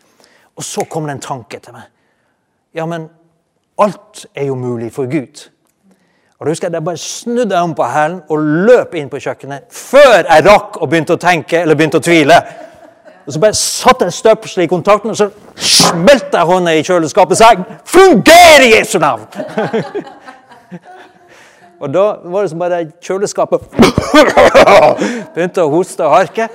Og 0.57 0.65
så 0.65 0.85
kom 0.89 1.05
det 1.05 1.19
en 1.19 1.27
tanke 1.27 1.61
til 1.61 1.77
meg. 1.77 1.93
Ja, 2.73 2.87
men 2.89 3.09
alt 3.81 4.25
er 4.35 4.45
jo 4.45 4.55
mulig 4.55 4.93
for 4.93 5.09
Gud. 5.11 5.49
Og 6.39 6.45
da 6.45 6.51
husker 6.51 6.67
Jeg 6.67 6.73
jeg 6.73 6.83
bare 6.83 6.97
snudde 6.97 7.61
om 7.61 7.75
på 7.75 7.83
hælen 7.83 8.21
og 8.29 8.39
løp 8.39 8.95
inn 8.95 9.09
på 9.09 9.19
kjøkkenet 9.21 9.69
før 9.69 10.23
jeg 10.23 10.45
rakk 10.47 10.81
og 10.81 10.89
begynte 10.89 11.13
å 11.13 11.21
tenke 11.21 11.61
eller 11.61 11.77
begynte 11.77 12.01
å 12.01 12.05
tvile. 12.05 12.39
Og 13.27 13.33
Så 13.33 13.39
bare 13.39 13.53
satte 13.53 14.05
jeg 14.05 14.13
støpselet 14.13 14.65
i 14.65 14.67
kontakten, 14.67 15.09
og 15.09 15.17
så 15.17 15.29
smelte 15.55 16.37
jeg 16.37 16.45
hånda 16.49 16.71
i 16.73 16.83
kjøleskapet 16.83 17.31
og 17.31 17.37
sa 17.37 17.53
'Funger 17.85 18.61
i 18.65 18.77
Jesu 18.77 18.99
navn!' 18.99 19.27
og 21.81 21.93
da 21.93 22.15
var 22.23 22.41
det 22.41 22.49
som 22.49 22.59
bare 22.59 22.91
kjøleskapet 23.01 23.61
begynte 25.35 25.61
å 25.61 25.69
hoste 25.69 26.03
og 26.03 26.17
harke. 26.17 26.49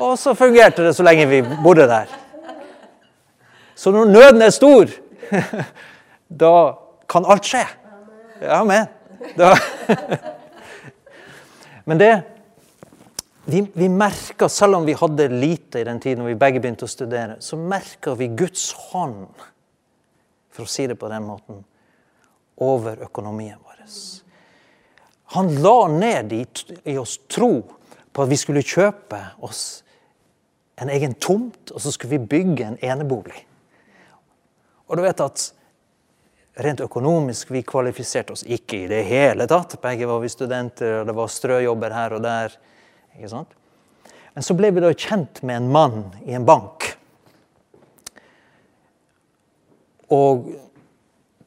Og 0.00 0.18
så 0.18 0.34
fungerte 0.34 0.82
det 0.82 0.96
så 0.96 1.02
lenge 1.02 1.28
vi 1.28 1.44
bodde 1.62 1.86
der. 1.86 2.06
Så 3.74 3.90
når 3.90 4.04
nøden 4.04 4.42
er 4.42 4.50
stor, 4.50 4.86
da 6.38 6.78
kan 7.10 7.26
alt 7.28 7.46
skje. 7.46 7.64
Amen. 8.48 8.86
Da. 9.38 9.52
Men 11.88 11.98
det 11.98 12.12
vi, 13.44 13.64
vi 13.74 13.88
merka, 13.90 14.48
selv 14.48 14.78
om 14.78 14.86
vi 14.86 14.94
hadde 14.94 15.28
lite 15.28 15.80
i 15.80 15.84
den 15.84 16.00
tiden 16.00 16.26
vi 16.26 16.38
begge 16.38 16.62
begynte 16.62 16.86
å 16.86 16.90
studere, 16.90 17.40
så 17.42 17.58
merka 17.58 18.14
vi 18.14 18.30
Guds 18.38 18.68
hånd, 18.92 19.26
for 20.52 20.66
å 20.66 20.70
si 20.70 20.86
det 20.86 20.98
på 21.00 21.10
den 21.10 21.26
måten, 21.26 21.64
over 22.62 23.02
økonomien 23.02 23.58
vår. 23.58 23.72
Han 25.32 25.48
la 25.64 25.88
ned 25.88 26.32
i, 26.36 26.42
i 26.92 26.98
oss 27.00 27.16
tro 27.30 27.62
på 28.12 28.24
at 28.24 28.28
vi 28.28 28.36
skulle 28.36 28.60
kjøpe 28.60 29.18
oss 29.40 29.62
en 30.76 30.90
egen 30.92 31.14
tomt, 31.16 31.72
og 31.72 31.80
så 31.80 31.92
skulle 31.94 32.18
vi 32.18 32.30
bygge 32.36 32.66
en 32.66 32.78
enebolig. 32.84 33.38
Og 34.88 34.98
du 34.98 35.02
vet 35.06 35.22
at 35.24 35.46
Rent 36.52 36.82
økonomisk 36.84 37.50
vi 37.54 37.62
kvalifiserte 37.64 38.34
oss 38.34 38.42
ikke 38.44 38.82
i 38.82 38.88
det 38.90 39.02
hele 39.08 39.46
tatt. 39.48 39.78
Begge 39.80 40.08
var 40.08 40.20
vi 40.20 40.28
studenter, 40.28 40.98
og 41.00 41.08
det 41.08 41.14
var 41.16 41.30
strøjobber 41.32 41.94
her 41.96 42.16
og 42.18 42.24
der. 42.26 42.56
Ikke 43.16 43.30
sant? 43.32 43.54
Men 44.34 44.44
så 44.44 44.56
ble 44.56 44.72
vi 44.72 44.82
da 44.84 44.92
kjent 44.92 45.40
med 45.44 45.62
en 45.62 45.70
mann 45.72 46.02
i 46.28 46.36
en 46.36 46.44
bank. 46.48 46.90
Og 50.12 50.50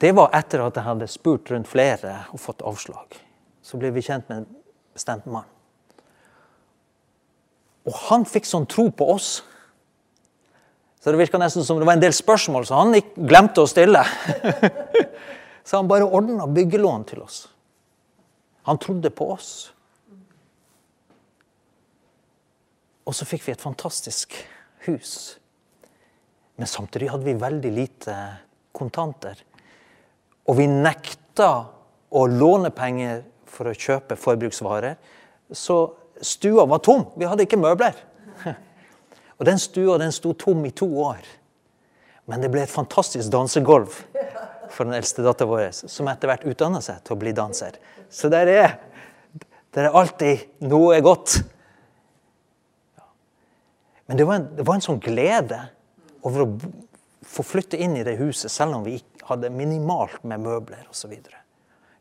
det 0.01 0.11
var 0.17 0.33
etter 0.33 0.63
at 0.65 0.77
jeg 0.77 0.87
hadde 0.87 1.09
spurt 1.09 1.51
rundt 1.53 1.69
flere 1.69 2.17
og 2.33 2.41
fått 2.41 2.65
avslag. 2.65 3.17
Så 3.65 3.77
ble 3.81 3.93
vi 3.93 4.03
kjent 4.05 4.25
med 4.29 4.41
en 4.41 4.47
bestemt 4.97 5.27
mann. 5.29 5.49
Og 7.85 7.93
han 8.07 8.25
fikk 8.25 8.47
sånn 8.49 8.65
tro 8.69 8.87
på 8.89 9.07
oss 9.13 9.43
så 11.05 11.11
det 11.13 11.19
virka 11.19 11.37
nesten 11.37 11.61
som 11.61 11.77
det 11.77 11.85
var 11.85 11.99
en 11.99 12.01
del 12.01 12.13
spørsmål 12.17 12.63
så 12.65 12.79
han 12.79 12.95
glemte 13.29 13.61
å 13.61 13.69
stille. 13.69 13.99
så 15.67 15.77
han 15.77 15.89
bare 15.91 16.07
ordna 16.09 16.47
byggelån 16.49 17.03
til 17.05 17.19
oss. 17.21 17.43
Han 18.65 18.79
trodde 18.81 19.11
på 19.13 19.27
oss. 19.35 19.51
Og 23.05 23.13
så 23.13 23.27
fikk 23.29 23.45
vi 23.45 23.53
et 23.53 23.61
fantastisk 23.61 24.33
hus. 24.87 25.11
Men 26.57 26.73
samtidig 26.73 27.11
hadde 27.13 27.29
vi 27.29 27.37
veldig 27.37 27.73
lite 27.75 28.17
kontanter. 28.73 29.37
Og 30.49 30.57
vi 30.57 30.65
nekta 30.65 31.51
å 32.09 32.25
låne 32.33 32.73
penger 32.73 33.21
for 33.45 33.69
å 33.69 33.77
kjøpe 33.77 34.17
forbruksvarer. 34.17 34.97
Så 35.53 35.83
stua 36.17 36.65
var 36.65 36.81
tom. 36.81 37.11
Vi 37.13 37.29
hadde 37.29 37.45
ikke 37.45 37.61
møbler. 37.61 37.93
Og 39.39 39.45
Den 39.45 39.59
stua 39.59 39.97
den 39.99 40.13
sto 40.15 40.33
tom 40.33 40.65
i 40.65 40.71
to 40.71 40.87
år. 41.03 41.25
Men 42.25 42.41
det 42.41 42.49
ble 42.53 42.63
et 42.65 42.71
fantastisk 42.71 43.29
dansegulv 43.33 43.91
for 44.73 44.87
den 44.87 44.95
eldste 44.97 45.23
dattera 45.23 45.49
vår, 45.49 45.67
som 45.75 46.07
etter 46.09 46.31
hvert 46.31 46.45
utdanna 46.49 46.81
seg 46.83 47.03
til 47.05 47.15
å 47.15 47.19
bli 47.21 47.33
danser. 47.35 47.77
Så 48.09 48.31
der 48.33 48.49
er, 48.49 48.77
der 49.75 49.89
er 49.89 49.97
alltid 49.97 50.47
noe 50.65 50.97
godt. 51.05 51.37
Men 54.05 54.19
det 54.19 54.25
var, 54.27 54.41
en, 54.41 54.49
det 54.57 54.65
var 54.65 54.77
en 54.77 54.85
sånn 54.85 55.01
glede 55.01 55.59
over 56.25 56.45
å 56.45 56.49
få 57.25 57.45
flytte 57.45 57.79
inn 57.81 57.95
i 57.97 58.05
det 58.05 58.17
huset, 58.19 58.51
selv 58.53 58.79
om 58.79 58.85
vi 58.85 58.97
hadde 59.29 59.53
minimalt 59.53 60.23
med 60.27 60.43
møbler 60.45 60.85
osv. 60.91 61.13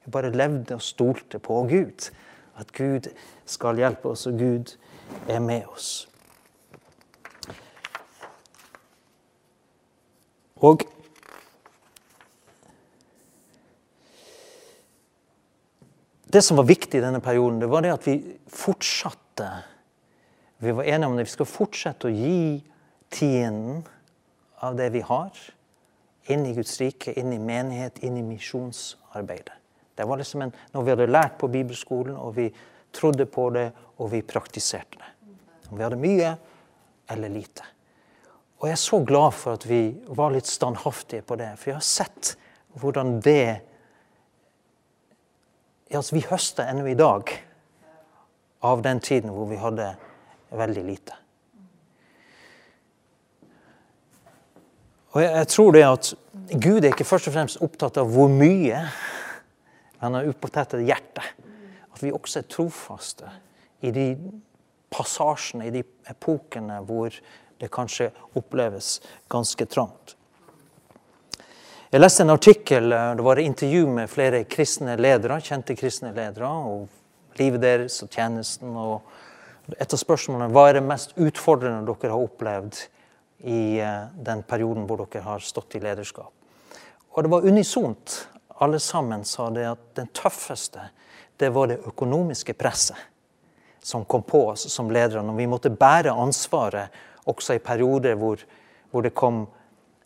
Vi 0.05 0.13
bare 0.13 0.33
levde 0.35 0.77
og 0.77 0.85
stolte 0.85 1.41
på 1.41 1.63
Gud. 1.69 2.11
At 2.61 2.73
Gud 2.77 3.09
skal 3.49 3.81
hjelpe 3.81 4.13
oss, 4.13 4.27
og 4.31 4.39
Gud 4.39 4.75
er 5.29 5.41
med 5.43 5.65
oss. 5.73 6.05
Og 10.65 10.87
Det 16.35 16.43
som 16.43 16.59
var 16.59 16.67
viktig 16.67 16.99
i 16.99 17.03
denne 17.05 17.21
perioden, 17.23 17.61
det 17.63 17.69
var 17.71 17.85
det 17.85 17.93
at 17.95 18.07
vi 18.09 18.17
fortsatte 18.51 19.47
Vi 20.59 20.73
var 20.73 20.83
enige 20.83 21.07
om 21.07 21.17
det. 21.17 21.29
Vi 21.29 21.35
skal 21.35 21.47
fortsette 21.47 22.09
å 22.09 22.15
gi 22.15 22.63
tienden 23.13 23.85
av 24.65 24.75
det 24.79 24.89
vi 24.95 25.03
har, 25.05 25.31
inn 26.33 26.47
i 26.49 26.55
Guds 26.57 26.79
rike, 26.81 27.13
inn 27.21 27.35
i 27.35 27.39
menighet, 27.39 28.01
inn 28.03 28.17
i 28.17 28.25
misjonsarbeidet. 28.25 29.53
Det 29.95 30.07
var 30.09 30.19
liksom 30.19 30.47
en, 30.47 30.55
noe 30.73 30.87
vi 30.87 30.95
hadde 30.95 31.11
lært 31.11 31.37
på 31.39 31.51
bibelskolen, 31.53 32.17
og 32.17 32.35
vi 32.39 32.49
trodde 32.95 33.29
på 33.31 33.51
det, 33.55 33.69
og 34.01 34.11
vi 34.15 34.25
praktiserte 34.27 34.99
det. 34.99 35.13
Om 35.69 35.79
vi 35.79 35.87
hadde 35.87 36.01
mye 36.01 36.35
eller 37.15 37.31
lite. 37.35 37.74
Og 38.65 38.71
jeg 38.71 38.79
er 38.79 38.81
så 38.81 39.03
glad 39.05 39.35
for 39.37 39.59
at 39.59 39.65
vi 39.69 39.91
var 40.17 40.31
litt 40.33 40.49
standhaftige 40.49 41.21
på 41.29 41.37
det, 41.37 41.51
for 41.61 41.69
jeg 41.69 41.77
har 41.77 41.85
sett 41.85 42.31
hvordan 42.81 43.19
det 43.21 43.61
altså 45.95 46.17
Vi 46.17 46.23
høster 46.27 46.65
ennå 46.73 46.87
i 46.89 46.97
dag 46.97 47.29
av 48.65 48.81
den 48.83 49.03
tiden 49.05 49.31
hvor 49.31 49.47
vi 49.47 49.59
hadde 49.61 49.91
veldig 50.57 50.85
lite. 50.89 51.19
Og 55.13 55.21
jeg, 55.23 55.31
jeg 55.37 55.51
tror 55.53 55.77
det 55.77 55.85
at 55.87 56.11
Gud 56.57 56.81
er 56.81 56.89
ikke 56.89 57.07
først 57.07 57.29
og 57.31 57.37
fremst 57.37 57.63
opptatt 57.63 58.01
av 58.01 58.11
hvor 58.17 58.33
mye. 58.33 58.81
Han 60.01 60.19
er 60.19 60.33
upotettet 60.33 60.81
av 60.81 60.89
hjertet. 60.89 61.47
At 61.93 62.03
vi 62.03 62.17
også 62.17 62.41
er 62.41 62.51
trofaste 62.51 63.31
i 63.85 63.93
de 63.95 64.09
passasjene, 64.91 65.69
i 65.69 65.77
de 65.77 65.85
epokene 66.11 66.81
hvor 66.89 67.15
kanskje 67.73 68.11
oppleves 68.35 68.99
ganske 69.33 69.67
trangt. 69.67 70.17
Jeg 71.95 72.03
leste 72.03 72.25
en 72.25 72.35
artikkel, 72.35 72.91
det 72.91 73.23
var 73.23 73.39
et 73.39 73.47
intervju 73.47 73.87
med 73.87 74.11
flere 74.11 74.41
kristne 74.51 74.97
ledere, 74.99 75.39
kjente 75.39 75.77
kristne 75.79 76.11
ledere, 76.11 76.49
og 76.49 76.89
livet 77.39 77.63
deres 77.63 78.01
og 78.03 78.11
tjenesten. 78.11 78.75
og 78.75 79.77
Et 79.79 79.95
av 79.95 80.01
spørsmålene 80.01 80.51
hva 80.51 80.69
er 80.69 80.81
det 80.81 80.89
mest 80.89 81.15
utfordrende 81.15 81.87
dere 81.87 82.11
har 82.11 82.27
opplevd 82.27 82.81
i 83.47 83.79
den 84.27 84.43
perioden 84.43 84.89
hvor 84.89 85.05
dere 85.05 85.23
har 85.23 85.45
stått 85.45 85.77
i 85.79 85.85
lederskap. 85.85 86.33
Og 87.15 87.23
det 87.23 87.31
var 87.31 87.47
unisont. 87.47 88.29
Alle 88.59 88.79
sammen 88.83 89.25
sa 89.25 89.49
det 89.51 89.67
at 89.69 89.89
den 89.95 90.11
tøffeste 90.15 90.91
det 91.39 91.51
var 91.55 91.71
det 91.71 91.83
økonomiske 91.87 92.55
presset 92.59 92.99
som 93.85 94.05
kom 94.05 94.23
på 94.23 94.47
oss 94.49 94.69
som 94.73 94.91
ledere. 94.91 95.23
Når 95.23 95.35
vi 95.37 95.47
måtte 95.51 95.71
bære 95.71 96.15
ansvaret 96.15 96.95
også 97.31 97.57
i 97.57 97.63
perioder 97.65 98.17
hvor, 98.21 98.43
hvor 98.91 99.05
det 99.05 99.15
kom 99.17 99.45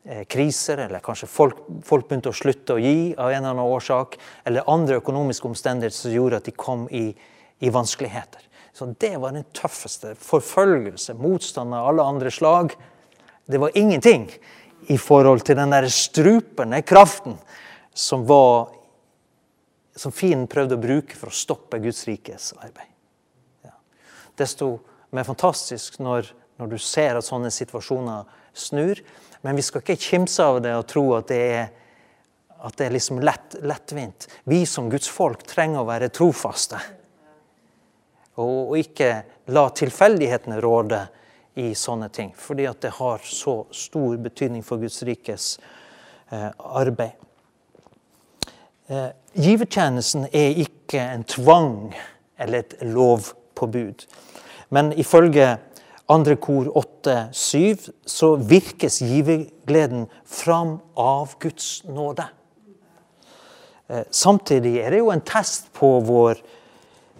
eh, 0.04 0.24
kriser, 0.30 0.84
eller 0.86 1.02
kanskje 1.04 1.30
folk, 1.30 1.64
folk, 1.86 2.08
begynte 2.08 2.32
å 2.32 2.36
slutte 2.36 2.76
å 2.76 2.82
gi 2.82 3.14
av 3.16 3.32
en 3.32 3.40
eller 3.40 3.54
annen 3.54 3.64
årsak, 3.78 4.18
eller 4.48 4.68
andre 4.70 5.00
økonomiske 5.02 5.48
omstendigheter 5.50 5.98
som 5.98 6.14
gjorde 6.14 6.42
at 6.42 6.50
de 6.50 6.56
kom 6.56 6.86
i, 6.94 7.10
i 7.58 7.72
vanskeligheter. 7.74 8.44
Så 8.72 8.86
Det 8.98 9.16
var 9.18 9.34
den 9.34 9.48
tøffeste. 9.52 10.14
Forfølgelse, 10.14 11.16
motstand 11.18 11.74
av 11.74 11.88
alle 11.90 12.04
andre 12.06 12.30
slag. 12.30 12.76
Det 13.46 13.58
var 13.58 13.74
ingenting 13.74 14.28
i 14.86 14.96
forhold 14.96 15.42
til 15.42 15.58
den 15.58 15.72
der 15.74 15.88
strupende 15.90 16.82
kraften 16.86 17.34
som 17.94 18.22
var 18.28 18.68
som 19.98 20.14
fienden 20.14 20.46
prøvde 20.46 20.76
å 20.78 20.82
bruke 20.82 21.16
for 21.18 21.32
å 21.32 21.34
stoppe 21.34 21.80
Guds 21.82 22.04
rikes 22.06 22.52
arbeid. 22.60 22.90
Ja. 23.66 23.74
Desto 24.38 24.76
mer 25.10 25.26
fantastisk 25.26 25.98
når, 26.02 26.30
når, 26.58 26.70
du 26.70 26.78
ser 26.82 27.18
at 27.18 27.26
sånne 27.26 27.50
situasjoner 27.54 28.28
snur. 28.56 29.00
Men 29.46 29.58
vi 29.58 29.64
skal 29.66 29.84
ikke 29.84 30.00
kimse 30.02 30.44
av 30.44 30.60
det 30.64 30.74
og 30.76 30.86
tro 30.90 31.04
at 31.16 31.28
det 31.30 31.42
er, 31.54 31.68
at 32.66 32.78
det 32.78 32.88
er 32.88 32.96
liksom 32.96 33.20
lett, 33.22 33.58
lettvint. 33.62 34.26
Vi 34.50 34.64
som 34.66 34.90
Guds 34.90 35.10
folk 35.12 35.44
trenger 35.46 35.84
å 35.84 35.88
være 35.88 36.10
trofaste. 36.14 36.80
Og, 38.38 38.70
og 38.70 38.74
ikke 38.78 39.12
la 39.54 39.68
tilfeldighetene 39.74 40.58
råde 40.62 41.04
i 41.58 41.72
sånne 41.74 42.10
ting. 42.14 42.34
Fordi 42.38 42.68
at 42.70 42.82
det 42.84 42.94
har 42.98 43.22
så 43.26 43.60
stor 43.74 44.18
betydning 44.22 44.62
for 44.66 44.82
Guds 44.82 45.02
rikes 45.06 45.56
eh, 46.30 46.50
arbeid. 46.58 47.16
Eh, 48.88 49.10
givertjenesten 49.34 50.28
er 50.32 50.60
ikke 50.62 51.02
en 51.02 51.24
tvang 51.28 51.72
eller 52.38 52.62
et 52.62 52.76
lovpåbud. 52.86 54.06
Men 54.70 54.92
ifølge 54.96 55.56
andre 56.08 56.36
kor 56.40 56.70
8-7 56.80 57.88
så 58.08 58.34
virkes 58.36 59.00
givergleden 59.04 60.06
fram 60.24 60.78
av 60.96 61.34
Guds 61.40 61.82
nåde. 61.84 62.24
Eh, 63.88 64.04
samtidig 64.10 64.78
er 64.82 64.94
det 64.94 65.02
jo 65.02 65.10
en 65.12 65.24
test 65.24 65.72
på 65.76 65.98
vår 66.04 66.40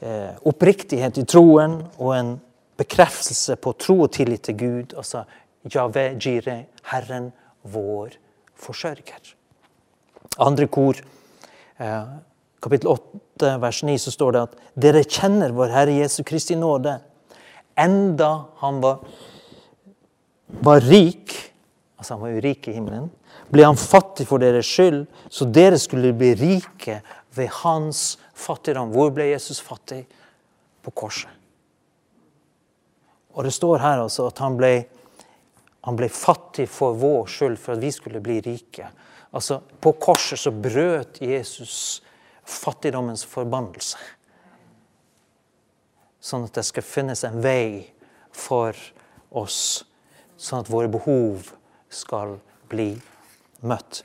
eh, 0.00 0.33
oppriktighet 0.49 1.21
i 1.21 1.26
troen 1.28 1.80
og 1.99 2.14
en 2.16 2.33
bekreftelse 2.78 3.59
på 3.61 3.75
tro 3.80 4.00
og 4.07 4.12
tillit 4.14 4.47
til 4.47 4.57
Gud, 4.57 4.97
altså 4.97 5.25
Jave 5.68 6.11
Jire, 6.16 6.62
Herren 6.92 7.33
vår 7.66 8.16
forsørger. 8.57 9.35
Andre 10.38 10.68
kor 10.71 11.00
Eh, 11.78 12.04
kapittel 12.62 12.88
8, 12.88 13.59
vers 13.62 13.83
9, 13.83 13.99
så 13.99 14.11
står 14.11 14.33
det 14.35 14.40
at 14.49 14.54
dere 14.83 15.04
kjenner 15.07 15.52
vår 15.54 15.71
Herre 15.71 15.95
Jesu 16.00 16.25
Kristi 16.26 16.57
nåde. 16.59 16.97
Enda 17.78 18.32
han 18.62 18.80
var, 18.82 18.99
var 20.64 20.80
rik, 20.80 21.35
altså 21.97 22.16
han 22.16 22.25
var 22.25 22.35
jo 22.35 22.42
rik 22.42 22.68
i 22.68 22.75
himmelen, 22.75 23.08
ble 23.52 23.64
han 23.64 23.78
fattig 23.78 24.26
for 24.28 24.42
deres 24.42 24.68
skyld, 24.68 25.04
så 25.30 25.47
dere 25.49 25.78
skulle 25.80 26.12
bli 26.16 26.32
rike 26.37 27.00
ved 27.37 27.50
hans 27.62 28.18
fattigdom. 28.37 28.92
Hvor 28.92 29.12
ble 29.14 29.30
Jesus 29.30 29.61
fattig? 29.64 30.02
På 30.82 30.91
korset. 30.91 31.30
Og 33.38 33.45
det 33.47 33.52
står 33.54 33.78
her 33.82 34.02
altså 34.02 34.26
at 34.30 34.41
han 34.43 34.56
ble, 34.58 34.73
han 35.86 35.99
ble 35.99 36.08
fattig 36.10 36.67
for 36.71 36.97
vår 36.99 37.28
skyld, 37.30 37.58
for 37.60 37.76
at 37.76 37.82
vi 37.82 37.93
skulle 37.95 38.23
bli 38.25 38.41
rike. 38.43 38.88
Altså, 39.30 39.60
På 39.80 39.93
korset 40.00 40.41
så 40.41 40.50
brøt 40.50 41.21
Jesus 41.23 42.02
fattigdommens 42.49 43.25
forbannelse. 43.28 43.99
Sånn 46.28 46.45
at 46.45 46.58
det 46.58 46.67
skal 46.67 46.84
finnes 46.84 47.23
en 47.25 47.38
vei 47.41 47.86
for 48.36 48.76
oss, 49.41 49.86
sånn 50.36 50.60
at 50.60 50.69
våre 50.69 50.91
behov 50.93 51.54
skal 51.88 52.36
bli 52.69 52.91
møtt. 53.64 54.02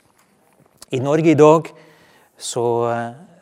I 0.95 1.01
Norge 1.03 1.33
i 1.33 1.35
dag 1.35 1.67
så, 2.39 2.63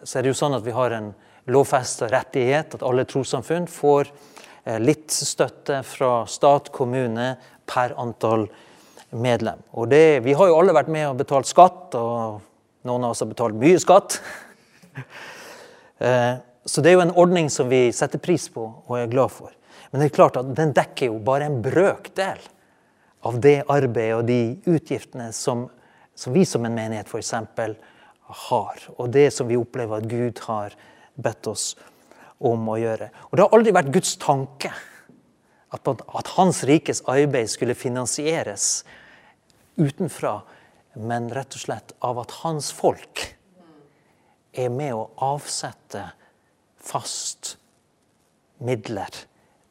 så 0.02 0.18
er 0.18 0.26
det 0.26 0.32
jo 0.32 0.40
sånn 0.40 0.58
at 0.58 0.66
vi 0.66 0.74
har 0.74 0.96
en 0.98 1.12
lovfesta 1.52 2.10
rettighet, 2.10 2.74
at 2.74 2.86
alle 2.88 3.06
trossamfunn 3.06 3.68
får 3.70 4.10
eh, 4.10 4.80
litt 4.82 5.14
støtte 5.14 5.82
fra 5.86 6.26
stat, 6.30 6.74
kommune 6.74 7.36
per 7.70 7.94
antall 8.02 8.48
medlem. 9.12 9.62
Og 9.78 9.92
det, 9.92 10.22
vi 10.26 10.34
har 10.38 10.50
jo 10.50 10.58
alle 10.58 10.76
vært 10.78 10.90
med 10.94 11.10
og 11.12 11.20
betalt 11.22 11.50
skatt, 11.50 11.98
og 12.00 12.42
noen 12.88 13.06
av 13.06 13.14
oss 13.14 13.22
har 13.22 13.30
betalt 13.30 13.62
mye 13.62 13.82
skatt. 13.82 14.22
Så 16.66 16.82
det 16.82 16.92
er 16.92 17.00
jo 17.00 17.06
en 17.08 17.16
ordning 17.18 17.50
som 17.50 17.70
vi 17.72 17.90
setter 17.96 18.22
pris 18.22 18.48
på 18.54 18.64
og 18.86 18.98
er 18.98 19.10
glad 19.12 19.34
for. 19.34 19.54
Men 19.92 20.02
det 20.02 20.10
er 20.10 20.16
klart 20.16 20.38
at 20.40 20.52
den 20.56 20.74
dekker 20.76 21.10
jo 21.10 21.20
bare 21.26 21.48
en 21.50 21.62
brøkdel 21.64 22.44
av 23.28 23.40
det 23.42 23.58
arbeidet 23.70 24.18
og 24.18 24.28
de 24.30 24.42
utgiftene 24.70 25.30
som, 25.36 25.66
som 26.16 26.34
vi 26.34 26.46
som 26.48 26.66
en 26.66 26.78
menighet 26.78 27.10
f.eks. 27.10 27.34
har. 28.46 28.86
Og 28.98 29.12
det 29.14 29.28
som 29.36 29.50
vi 29.50 29.60
opplever 29.60 30.00
at 30.00 30.10
Gud 30.10 30.40
har 30.48 30.78
bedt 31.22 31.50
oss 31.52 31.74
om 32.42 32.70
å 32.72 32.80
gjøre. 32.80 33.12
Og 33.30 33.38
det 33.38 33.46
har 33.46 33.58
aldri 33.58 33.76
vært 33.76 33.92
Guds 33.94 34.16
tanke 34.22 34.72
at, 35.72 35.88
at 35.88 36.32
Hans 36.38 36.64
rikes 36.68 37.04
arbeid 37.10 37.52
skulle 37.52 37.78
finansieres 37.78 38.82
utenfra, 39.80 40.42
men 41.00 41.30
rett 41.32 41.56
og 41.56 41.64
slett 41.64 41.94
av 42.04 42.20
at 42.20 42.34
hans 42.42 42.72
folk 42.76 43.22
er 44.52 44.68
med 44.74 44.92
å 44.98 45.06
avsette 45.24 46.10
fast 46.84 47.56
midler 48.62 49.24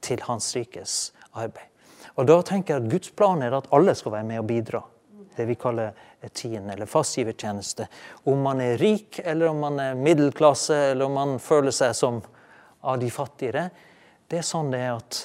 til 0.05 0.23
Hans 0.27 0.55
rikes 0.57 1.13
arbeid. 1.33 1.67
Og 2.17 2.27
Da 2.27 2.41
tenker 2.43 2.75
jeg 2.75 2.85
at 2.85 2.91
Guds 2.91 3.11
plan 3.17 3.43
er 3.43 3.55
at 3.57 3.69
alle 3.73 3.95
skal 3.95 4.13
være 4.13 4.29
med 4.29 4.43
og 4.43 4.47
bidra. 4.49 4.83
Det 5.37 5.47
vi 5.47 5.55
kaller 5.55 5.95
tiende 6.35 6.75
eller 6.75 6.87
fastgivertjeneste. 6.91 7.87
Om 8.29 8.43
man 8.45 8.61
er 8.61 8.79
rik, 8.79 9.21
eller 9.25 9.49
om 9.49 9.61
man 9.63 9.79
er 9.81 9.95
middelklasse, 9.95 10.75
eller 10.91 11.07
om 11.07 11.17
man 11.17 11.39
føler 11.39 11.73
seg 11.73 11.95
som 11.97 12.21
av 12.83 12.99
de 13.01 13.11
fattigere. 13.11 13.71
Det 14.29 14.41
er 14.41 14.47
sånn 14.47 14.73
det 14.73 14.83
er 14.85 14.97
at 14.99 15.23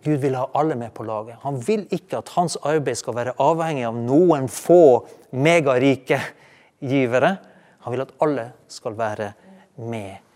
Gud 0.00 0.22
vil 0.22 0.38
ha 0.38 0.46
alle 0.56 0.78
med 0.80 0.94
på 0.96 1.04
laget. 1.04 1.36
Han 1.42 1.58
vil 1.60 1.84
ikke 1.92 2.22
at 2.22 2.32
hans 2.38 2.56
arbeid 2.64 2.96
skal 2.96 3.18
være 3.18 3.36
avhengig 3.42 3.84
av 3.90 3.98
noen 3.98 4.48
få 4.48 5.04
megarike 5.36 6.20
givere. 6.80 7.34
Han 7.84 7.92
vil 7.92 8.06
at 8.06 8.14
alle 8.24 8.46
skal 8.72 8.96
være 8.96 9.32
med 9.76 10.29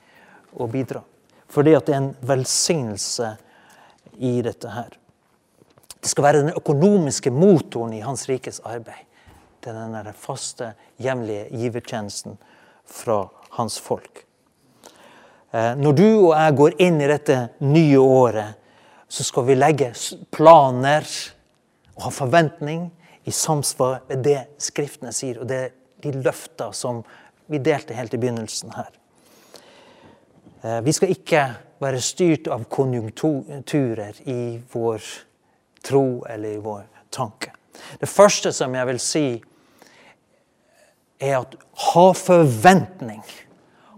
og 0.54 0.70
bidra. 0.72 1.02
Fordi 1.48 1.74
at 1.76 1.86
det 1.86 1.94
er 1.94 2.02
en 2.02 2.14
velsignelse 2.26 3.34
i 4.18 4.36
dette 4.42 4.70
her. 4.70 4.92
Det 6.00 6.10
skal 6.10 6.26
være 6.26 6.42
den 6.44 6.56
økonomiske 6.56 7.30
motoren 7.32 7.94
i 7.96 8.02
Hans 8.04 8.26
rikes 8.28 8.60
arbeid. 8.64 9.06
Det 9.64 9.72
er 9.72 10.02
den 10.04 10.12
faste, 10.12 10.74
hjemlige 11.00 11.46
givertjenesten 11.50 12.36
fra 12.84 13.22
hans 13.56 13.78
folk. 13.80 14.26
Eh, 15.54 15.72
når 15.80 15.92
du 15.96 16.08
og 16.08 16.34
jeg 16.36 16.56
går 16.58 16.76
inn 16.84 17.00
i 17.00 17.08
dette 17.08 17.38
nye 17.64 18.00
året, 18.02 18.60
så 19.08 19.24
skal 19.24 19.46
vi 19.48 19.56
legge 19.56 19.92
planer 20.34 21.08
og 21.94 22.08
ha 22.08 22.12
forventning 22.12 22.90
i 23.24 23.32
samsvar 23.32 24.02
med 24.10 24.24
det 24.26 24.40
Skriftene 24.60 25.14
sier, 25.16 25.40
og 25.40 25.48
det 25.48 25.62
de 26.04 26.12
løfter 26.12 26.72
som 26.76 27.00
vi 27.48 27.60
delte 27.62 27.96
helt 27.96 28.14
i 28.14 28.20
begynnelsen 28.20 28.74
her. 28.76 28.90
Eh, 30.64 30.80
vi 30.80 30.92
skal 30.92 31.12
ikke 31.12 31.44
være 31.84 32.00
styrt 32.00 32.48
av 32.48 32.64
konjunkturer 32.72 34.20
i 34.30 34.56
vår 34.72 35.08
tro 35.84 36.24
eller 36.24 36.56
i 36.56 36.62
vår 36.64 36.86
tanke. 37.12 37.52
Det 38.00 38.08
første 38.08 38.52
som 38.54 38.72
jeg 38.74 38.88
vil 38.88 39.00
si, 39.02 39.26
er 41.20 41.36
at 41.42 41.56
ha 41.90 42.04
forventning. 42.16 43.20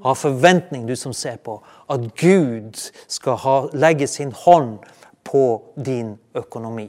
Ha 0.03 0.15
forventning, 0.19 0.87
du 0.87 0.97
som 0.99 1.15
ser 1.15 1.39
på, 1.43 1.61
at 1.91 2.09
Gud 2.19 2.79
skal 3.07 3.39
ha, 3.43 3.57
legge 3.75 4.09
sin 4.11 4.33
hånd 4.35 4.81
på 5.27 5.45
din 5.77 6.17
økonomi. 6.35 6.89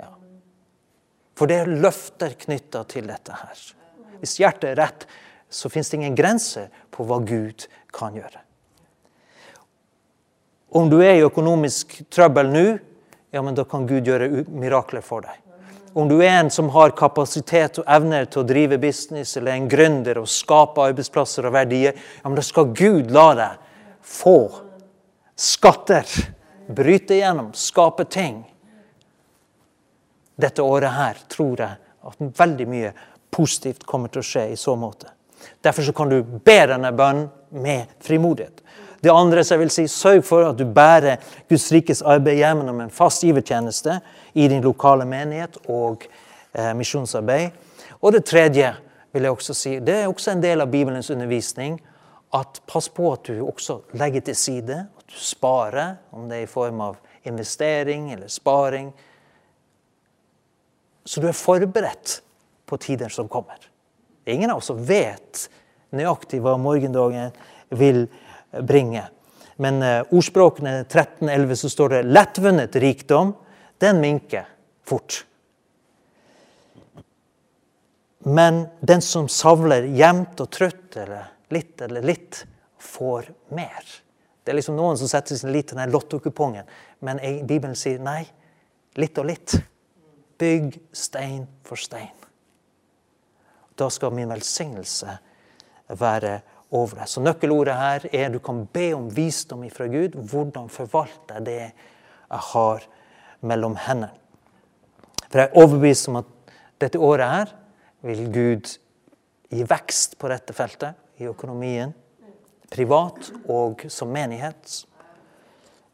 Ja. 0.00 0.08
For 1.36 1.48
det 1.48 1.60
er 1.62 1.74
løfter 1.84 2.36
knytta 2.46 2.84
til 2.88 3.12
dette 3.12 3.36
her. 3.42 3.60
Hvis 4.22 4.38
hjertet 4.40 4.70
er 4.72 4.80
rett, 4.80 5.06
så 5.52 5.68
fins 5.72 5.92
det 5.92 6.00
ingen 6.00 6.16
grenser 6.16 6.72
på 6.92 7.04
hva 7.08 7.20
Gud 7.24 7.68
kan 7.92 8.16
gjøre. 8.16 8.40
Om 10.72 10.88
du 10.90 11.02
er 11.04 11.18
i 11.18 11.24
økonomisk 11.26 11.98
trøbbel 12.12 12.48
nå, 12.48 12.66
ja, 13.32 13.42
men 13.44 13.56
da 13.56 13.64
kan 13.68 13.84
Gud 13.88 14.08
gjøre 14.08 14.44
mirakler 14.48 15.04
for 15.04 15.24
deg. 15.24 15.38
om 15.94 16.08
du 16.08 16.22
er 16.22 16.38
en 16.40 16.48
som 16.50 16.70
har 16.72 16.94
kapasitet 16.96 17.78
og 17.82 17.84
evner 17.84 18.24
til 18.24 18.40
å 18.40 18.46
drive 18.48 18.78
business, 18.80 19.36
eller 19.36 19.52
en 19.52 19.68
gründer 19.68 20.22
og 20.22 20.28
skape 20.28 20.80
arbeidsplasser 20.80 21.44
og 21.44 21.52
verdier, 21.52 21.92
ja, 21.92 22.24
men 22.24 22.38
da 22.38 22.42
skal 22.42 22.72
Gud 22.72 23.10
la 23.12 23.26
deg 23.36 23.66
få 24.00 24.38
skatter. 25.36 26.08
Bryte 26.72 27.18
igjennom, 27.18 27.50
skape 27.52 28.06
ting. 28.08 28.40
Dette 30.40 30.64
året 30.64 30.96
her 30.96 31.20
tror 31.28 31.60
jeg 31.60 31.76
at 32.08 32.38
veldig 32.38 32.68
mye 32.70 32.92
positivt 33.32 33.84
kommer 33.84 34.08
til 34.08 34.22
å 34.22 34.26
skje 34.26 34.46
i 34.54 34.56
så 34.56 34.72
måte. 34.78 35.10
Derfor 35.60 35.84
så 35.84 35.92
kan 35.92 36.08
du 36.08 36.22
be 36.22 36.58
denne 36.70 36.92
bønnen 36.96 37.28
med 37.50 37.92
frimodighet. 38.00 38.62
Det 39.02 39.10
andre 39.10 39.42
som 39.44 39.56
jeg 39.56 39.64
vil 39.64 39.72
si, 39.74 39.84
Sørg 39.90 40.22
for 40.22 40.46
at 40.46 40.58
du 40.58 40.62
bærer 40.70 41.22
Guds 41.50 41.66
rikes 41.74 42.04
arbeid 42.06 42.38
gjennom 42.38 42.84
en 42.84 42.92
fast 42.94 43.24
givertjeneste 43.26 43.96
i 44.38 44.46
din 44.48 44.62
lokale 44.62 45.06
menighet 45.10 45.58
og 45.66 46.06
eh, 46.06 46.70
misjonsarbeid. 46.78 47.50
Og 47.98 48.14
det 48.14 48.22
tredje 48.30 48.70
vil 49.12 49.26
jeg 49.26 49.34
også 49.34 49.56
si, 49.58 49.72
det 49.82 49.96
er 49.96 50.10
også 50.10 50.36
en 50.36 50.44
del 50.44 50.62
av 50.62 50.70
Bibelens 50.70 51.10
undervisning 51.10 51.80
at 52.32 52.62
pass 52.70 52.88
på 52.94 53.10
at 53.12 53.26
du 53.26 53.42
også 53.44 53.80
legger 53.98 54.22
til 54.28 54.38
side, 54.38 54.78
at 54.86 55.10
du 55.10 55.18
sparer, 55.18 55.98
om 56.14 56.30
det 56.30 56.38
er 56.38 56.46
i 56.46 56.50
form 56.54 56.80
av 56.86 56.96
investering 57.28 58.12
eller 58.14 58.30
sparing. 58.32 58.92
Så 61.04 61.20
du 61.20 61.26
er 61.28 61.36
forberedt 61.36 62.20
på 62.70 62.78
tider 62.80 63.10
som 63.12 63.28
kommer. 63.28 63.58
Er 64.24 64.38
ingen 64.38 64.54
av 64.54 64.62
oss 64.62 64.70
vet 64.70 65.48
nøyaktig 65.92 66.38
hva 66.40 66.54
morgendagen 66.56 67.34
vil 67.74 68.06
bringe. 68.60 69.06
Men 69.56 69.82
uh, 69.82 70.14
ordspråkene 70.14 70.82
13.11 70.84 71.54
så 71.54 71.70
står 71.70 71.88
det 71.88 72.02
'lettvunnet 72.02 72.76
rikdom'. 72.76 73.34
Den 73.78 74.00
minker 74.00 74.48
fort. 74.84 75.24
Men 78.18 78.66
den 78.80 79.02
som 79.02 79.28
savler 79.28 79.82
jevnt 79.82 80.40
og 80.40 80.50
trutt, 80.50 80.96
eller 80.96 81.26
litt 81.50 81.80
eller 81.82 82.02
litt, 82.06 82.44
får 82.78 83.32
mer. 83.48 83.82
Det 84.42 84.52
er 84.52 84.58
liksom 84.58 84.76
noen 84.78 84.98
som 84.98 85.10
setter 85.10 85.38
sin 85.38 85.52
lit 85.54 85.68
til 85.70 85.78
den 85.78 85.90
lottokupongen, 85.90 86.66
men 87.02 87.20
Bibelen 87.46 87.74
sier 87.78 88.02
nei. 88.02 88.24
Litt 88.98 89.18
og 89.18 89.26
litt. 89.26 89.54
Bygg 90.38 90.74
stein 90.94 91.46
for 91.66 91.80
stein. 91.80 92.14
Da 93.78 93.88
skal 93.90 94.12
min 94.14 94.30
velsignelse 94.30 95.14
være 95.98 96.40
over 96.72 97.02
deg. 97.02 97.08
Så 97.08 97.22
nøkkelordet 97.22 97.76
her 97.76 98.06
er 98.16 98.32
du 98.32 98.40
kan 98.42 98.64
be 98.72 98.90
om 98.96 99.08
visdom 99.12 99.64
ifra 99.66 99.88
Gud. 99.92 100.16
Hvordan 100.16 100.70
forvalter 100.72 101.38
jeg 101.38 101.46
det 101.46 101.58
jeg 101.60 102.44
har 102.52 102.86
mellom 103.44 103.76
hendene? 103.86 104.12
For 105.28 105.40
jeg 105.40 105.48
er 105.48 105.60
overbevist 105.62 106.08
om 106.10 106.20
at 106.20 106.54
dette 106.82 107.00
året 107.00 107.28
her 107.28 107.52
vil 108.04 108.24
Gud 108.32 108.72
gi 109.52 109.66
vekst 109.68 110.18
på 110.20 110.30
dette 110.32 110.56
feltet, 110.56 110.98
i 111.20 111.28
økonomien, 111.28 111.92
privat 112.72 113.28
og 113.52 113.84
som 113.92 114.10
menighet. 114.10 114.72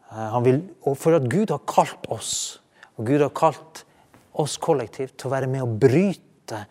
Eh, 0.09 0.37
vil, 0.47 0.63
og 0.87 0.95
for 0.97 1.19
at 1.19 1.27
Gud 1.29 1.51
har 1.53 1.61
kalt 1.69 2.07
oss, 2.15 2.63
og 2.97 3.11
Gud 3.11 3.21
har 3.21 3.35
kalt 3.37 3.83
oss 4.39 4.57
kollektivt 4.63 5.19
til 5.19 5.29
å 5.29 5.35
være 5.35 5.51
med 5.51 5.67
å 5.67 5.69
bryte 5.69 6.63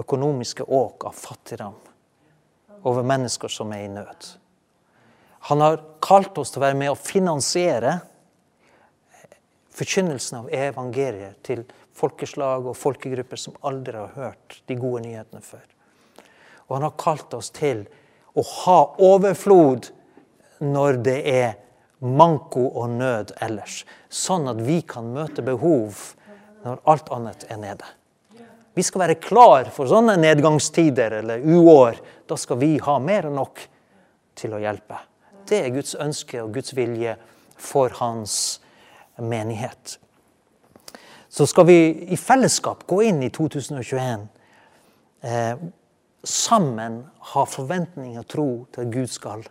økonomiske 0.00 0.66
åk 0.66 1.06
av 1.08 1.14
fattigdom 1.20 1.76
over 2.86 3.06
mennesker 3.06 3.50
som 3.52 3.72
er 3.74 3.86
i 3.86 3.92
nød. 3.92 4.28
Han 5.50 5.62
har 5.62 5.82
kalt 6.02 6.38
oss 6.38 6.52
til 6.52 6.62
å 6.62 6.66
være 6.66 6.78
med 6.78 6.92
å 6.92 6.98
finansiere 6.98 7.98
forkynnelsen 9.76 10.40
av 10.40 10.48
evangeliet 10.54 11.42
til 11.46 11.64
folkeslag 11.96 12.66
og 12.66 12.78
folkegrupper 12.78 13.40
som 13.40 13.56
aldri 13.66 13.98
har 13.98 14.14
hørt 14.16 14.60
de 14.68 14.78
gode 14.78 15.04
nyhetene 15.04 15.44
før. 15.44 15.64
Og 16.66 16.78
han 16.78 16.88
har 16.88 16.96
kalt 17.00 17.36
oss 17.36 17.52
til 17.54 17.84
å 18.36 18.44
ha 18.64 18.80
overflod 19.02 19.90
når 20.64 21.00
det 21.04 21.18
er 21.30 21.54
manko 22.00 22.66
og 22.72 22.96
nød 22.96 23.36
ellers. 23.44 23.84
Sånn 24.08 24.48
at 24.50 24.60
vi 24.64 24.80
kan 24.86 25.12
møte 25.14 25.44
behov 25.44 26.12
når 26.64 26.82
alt 26.90 27.12
annet 27.14 27.46
er 27.52 27.60
nede. 27.62 27.95
Vi 28.76 28.84
skal 28.84 29.06
være 29.06 29.16
klar 29.16 29.70
for 29.72 29.88
sånne 29.88 30.18
nedgangstider 30.20 31.22
eller 31.22 31.40
uår. 31.40 31.96
Da 32.28 32.36
skal 32.36 32.58
vi 32.60 32.74
ha 32.84 32.98
mer 33.00 33.30
enn 33.30 33.38
nok 33.38 33.62
til 34.36 34.52
å 34.52 34.60
hjelpe. 34.60 34.98
Det 35.48 35.62
er 35.62 35.72
Guds 35.72 35.94
ønske 35.96 36.42
og 36.42 36.52
Guds 36.58 36.74
vilje 36.76 37.14
for 37.56 37.94
hans 38.02 38.58
menighet. 39.16 39.96
Så 41.32 41.46
skal 41.48 41.66
vi 41.70 41.78
i 42.12 42.18
fellesskap 42.20 42.84
gå 42.88 43.00
inn 43.08 43.22
i 43.24 43.32
2021 43.32 44.26
eh, 45.24 45.64
sammen 46.26 47.00
ha 47.32 47.46
forventning 47.48 48.18
og 48.20 48.28
tro 48.28 48.48
til 48.74 48.84
at 48.84 48.92
Gud 48.92 49.12
skal 49.12 49.46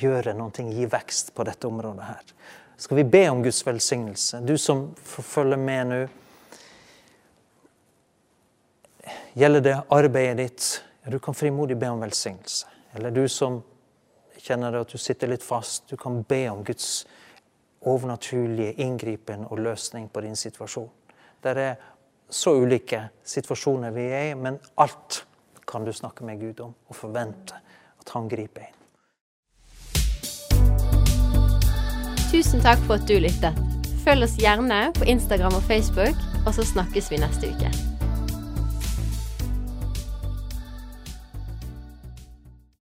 gjøre 0.00 0.32
noe, 0.38 0.66
gi 0.72 0.88
vekst 0.88 1.34
på 1.36 1.44
dette 1.44 1.68
området 1.68 2.08
her. 2.08 2.34
Skal 2.80 3.02
vi 3.02 3.06
be 3.12 3.26
om 3.28 3.44
Guds 3.44 3.60
velsignelse? 3.66 4.40
Du 4.40 4.56
som 4.56 4.88
følger 4.96 5.60
med 5.60 5.92
nå 5.92 6.02
Gjelder 9.34 9.60
det 9.60 9.82
arbeidet 9.88 10.36
ditt, 10.36 10.84
ja, 11.02 11.10
du 11.10 11.18
kan 11.18 11.34
frimodig 11.34 11.76
be 11.78 11.88
om 11.88 12.00
velsignelse. 12.00 12.66
Eller 12.92 13.10
du 13.10 13.28
som 13.28 13.62
kjenner 14.36 14.74
at 14.76 14.92
du 14.92 14.98
sitter 15.00 15.30
litt 15.30 15.42
fast, 15.42 15.86
du 15.88 15.96
kan 15.96 16.20
be 16.28 16.42
om 16.50 16.60
Guds 16.64 17.06
overnaturlige 17.88 18.74
inngripen 18.84 19.46
og 19.48 19.62
løsning 19.64 20.10
på 20.12 20.20
din 20.20 20.36
situasjon. 20.36 20.90
Det 21.42 21.54
er 21.56 21.80
så 22.28 22.52
ulike 22.60 23.06
situasjoner 23.24 23.94
vi 23.96 24.04
er 24.12 24.26
i, 24.32 24.34
men 24.36 24.58
alt 24.76 25.24
kan 25.66 25.84
du 25.84 25.92
snakke 25.96 26.24
med 26.28 26.40
Gud 26.40 26.60
om 26.60 26.74
og 26.88 26.96
forvente 26.96 27.56
at 28.00 28.12
han 28.12 28.28
griper 28.28 28.68
inn. 28.68 28.78
Tusen 32.32 32.60
takk 32.64 32.84
for 32.84 33.00
at 33.00 33.08
du 33.08 33.16
lyttet. 33.20 33.56
Følg 34.04 34.26
oss 34.28 34.36
gjerne 34.40 34.84
på 34.98 35.08
Instagram 35.08 35.56
og 35.56 35.64
Facebook, 35.68 36.20
og 36.44 36.52
så 36.56 36.66
snakkes 36.74 37.12
vi 37.12 37.20
neste 37.22 37.52
uke. 37.54 37.91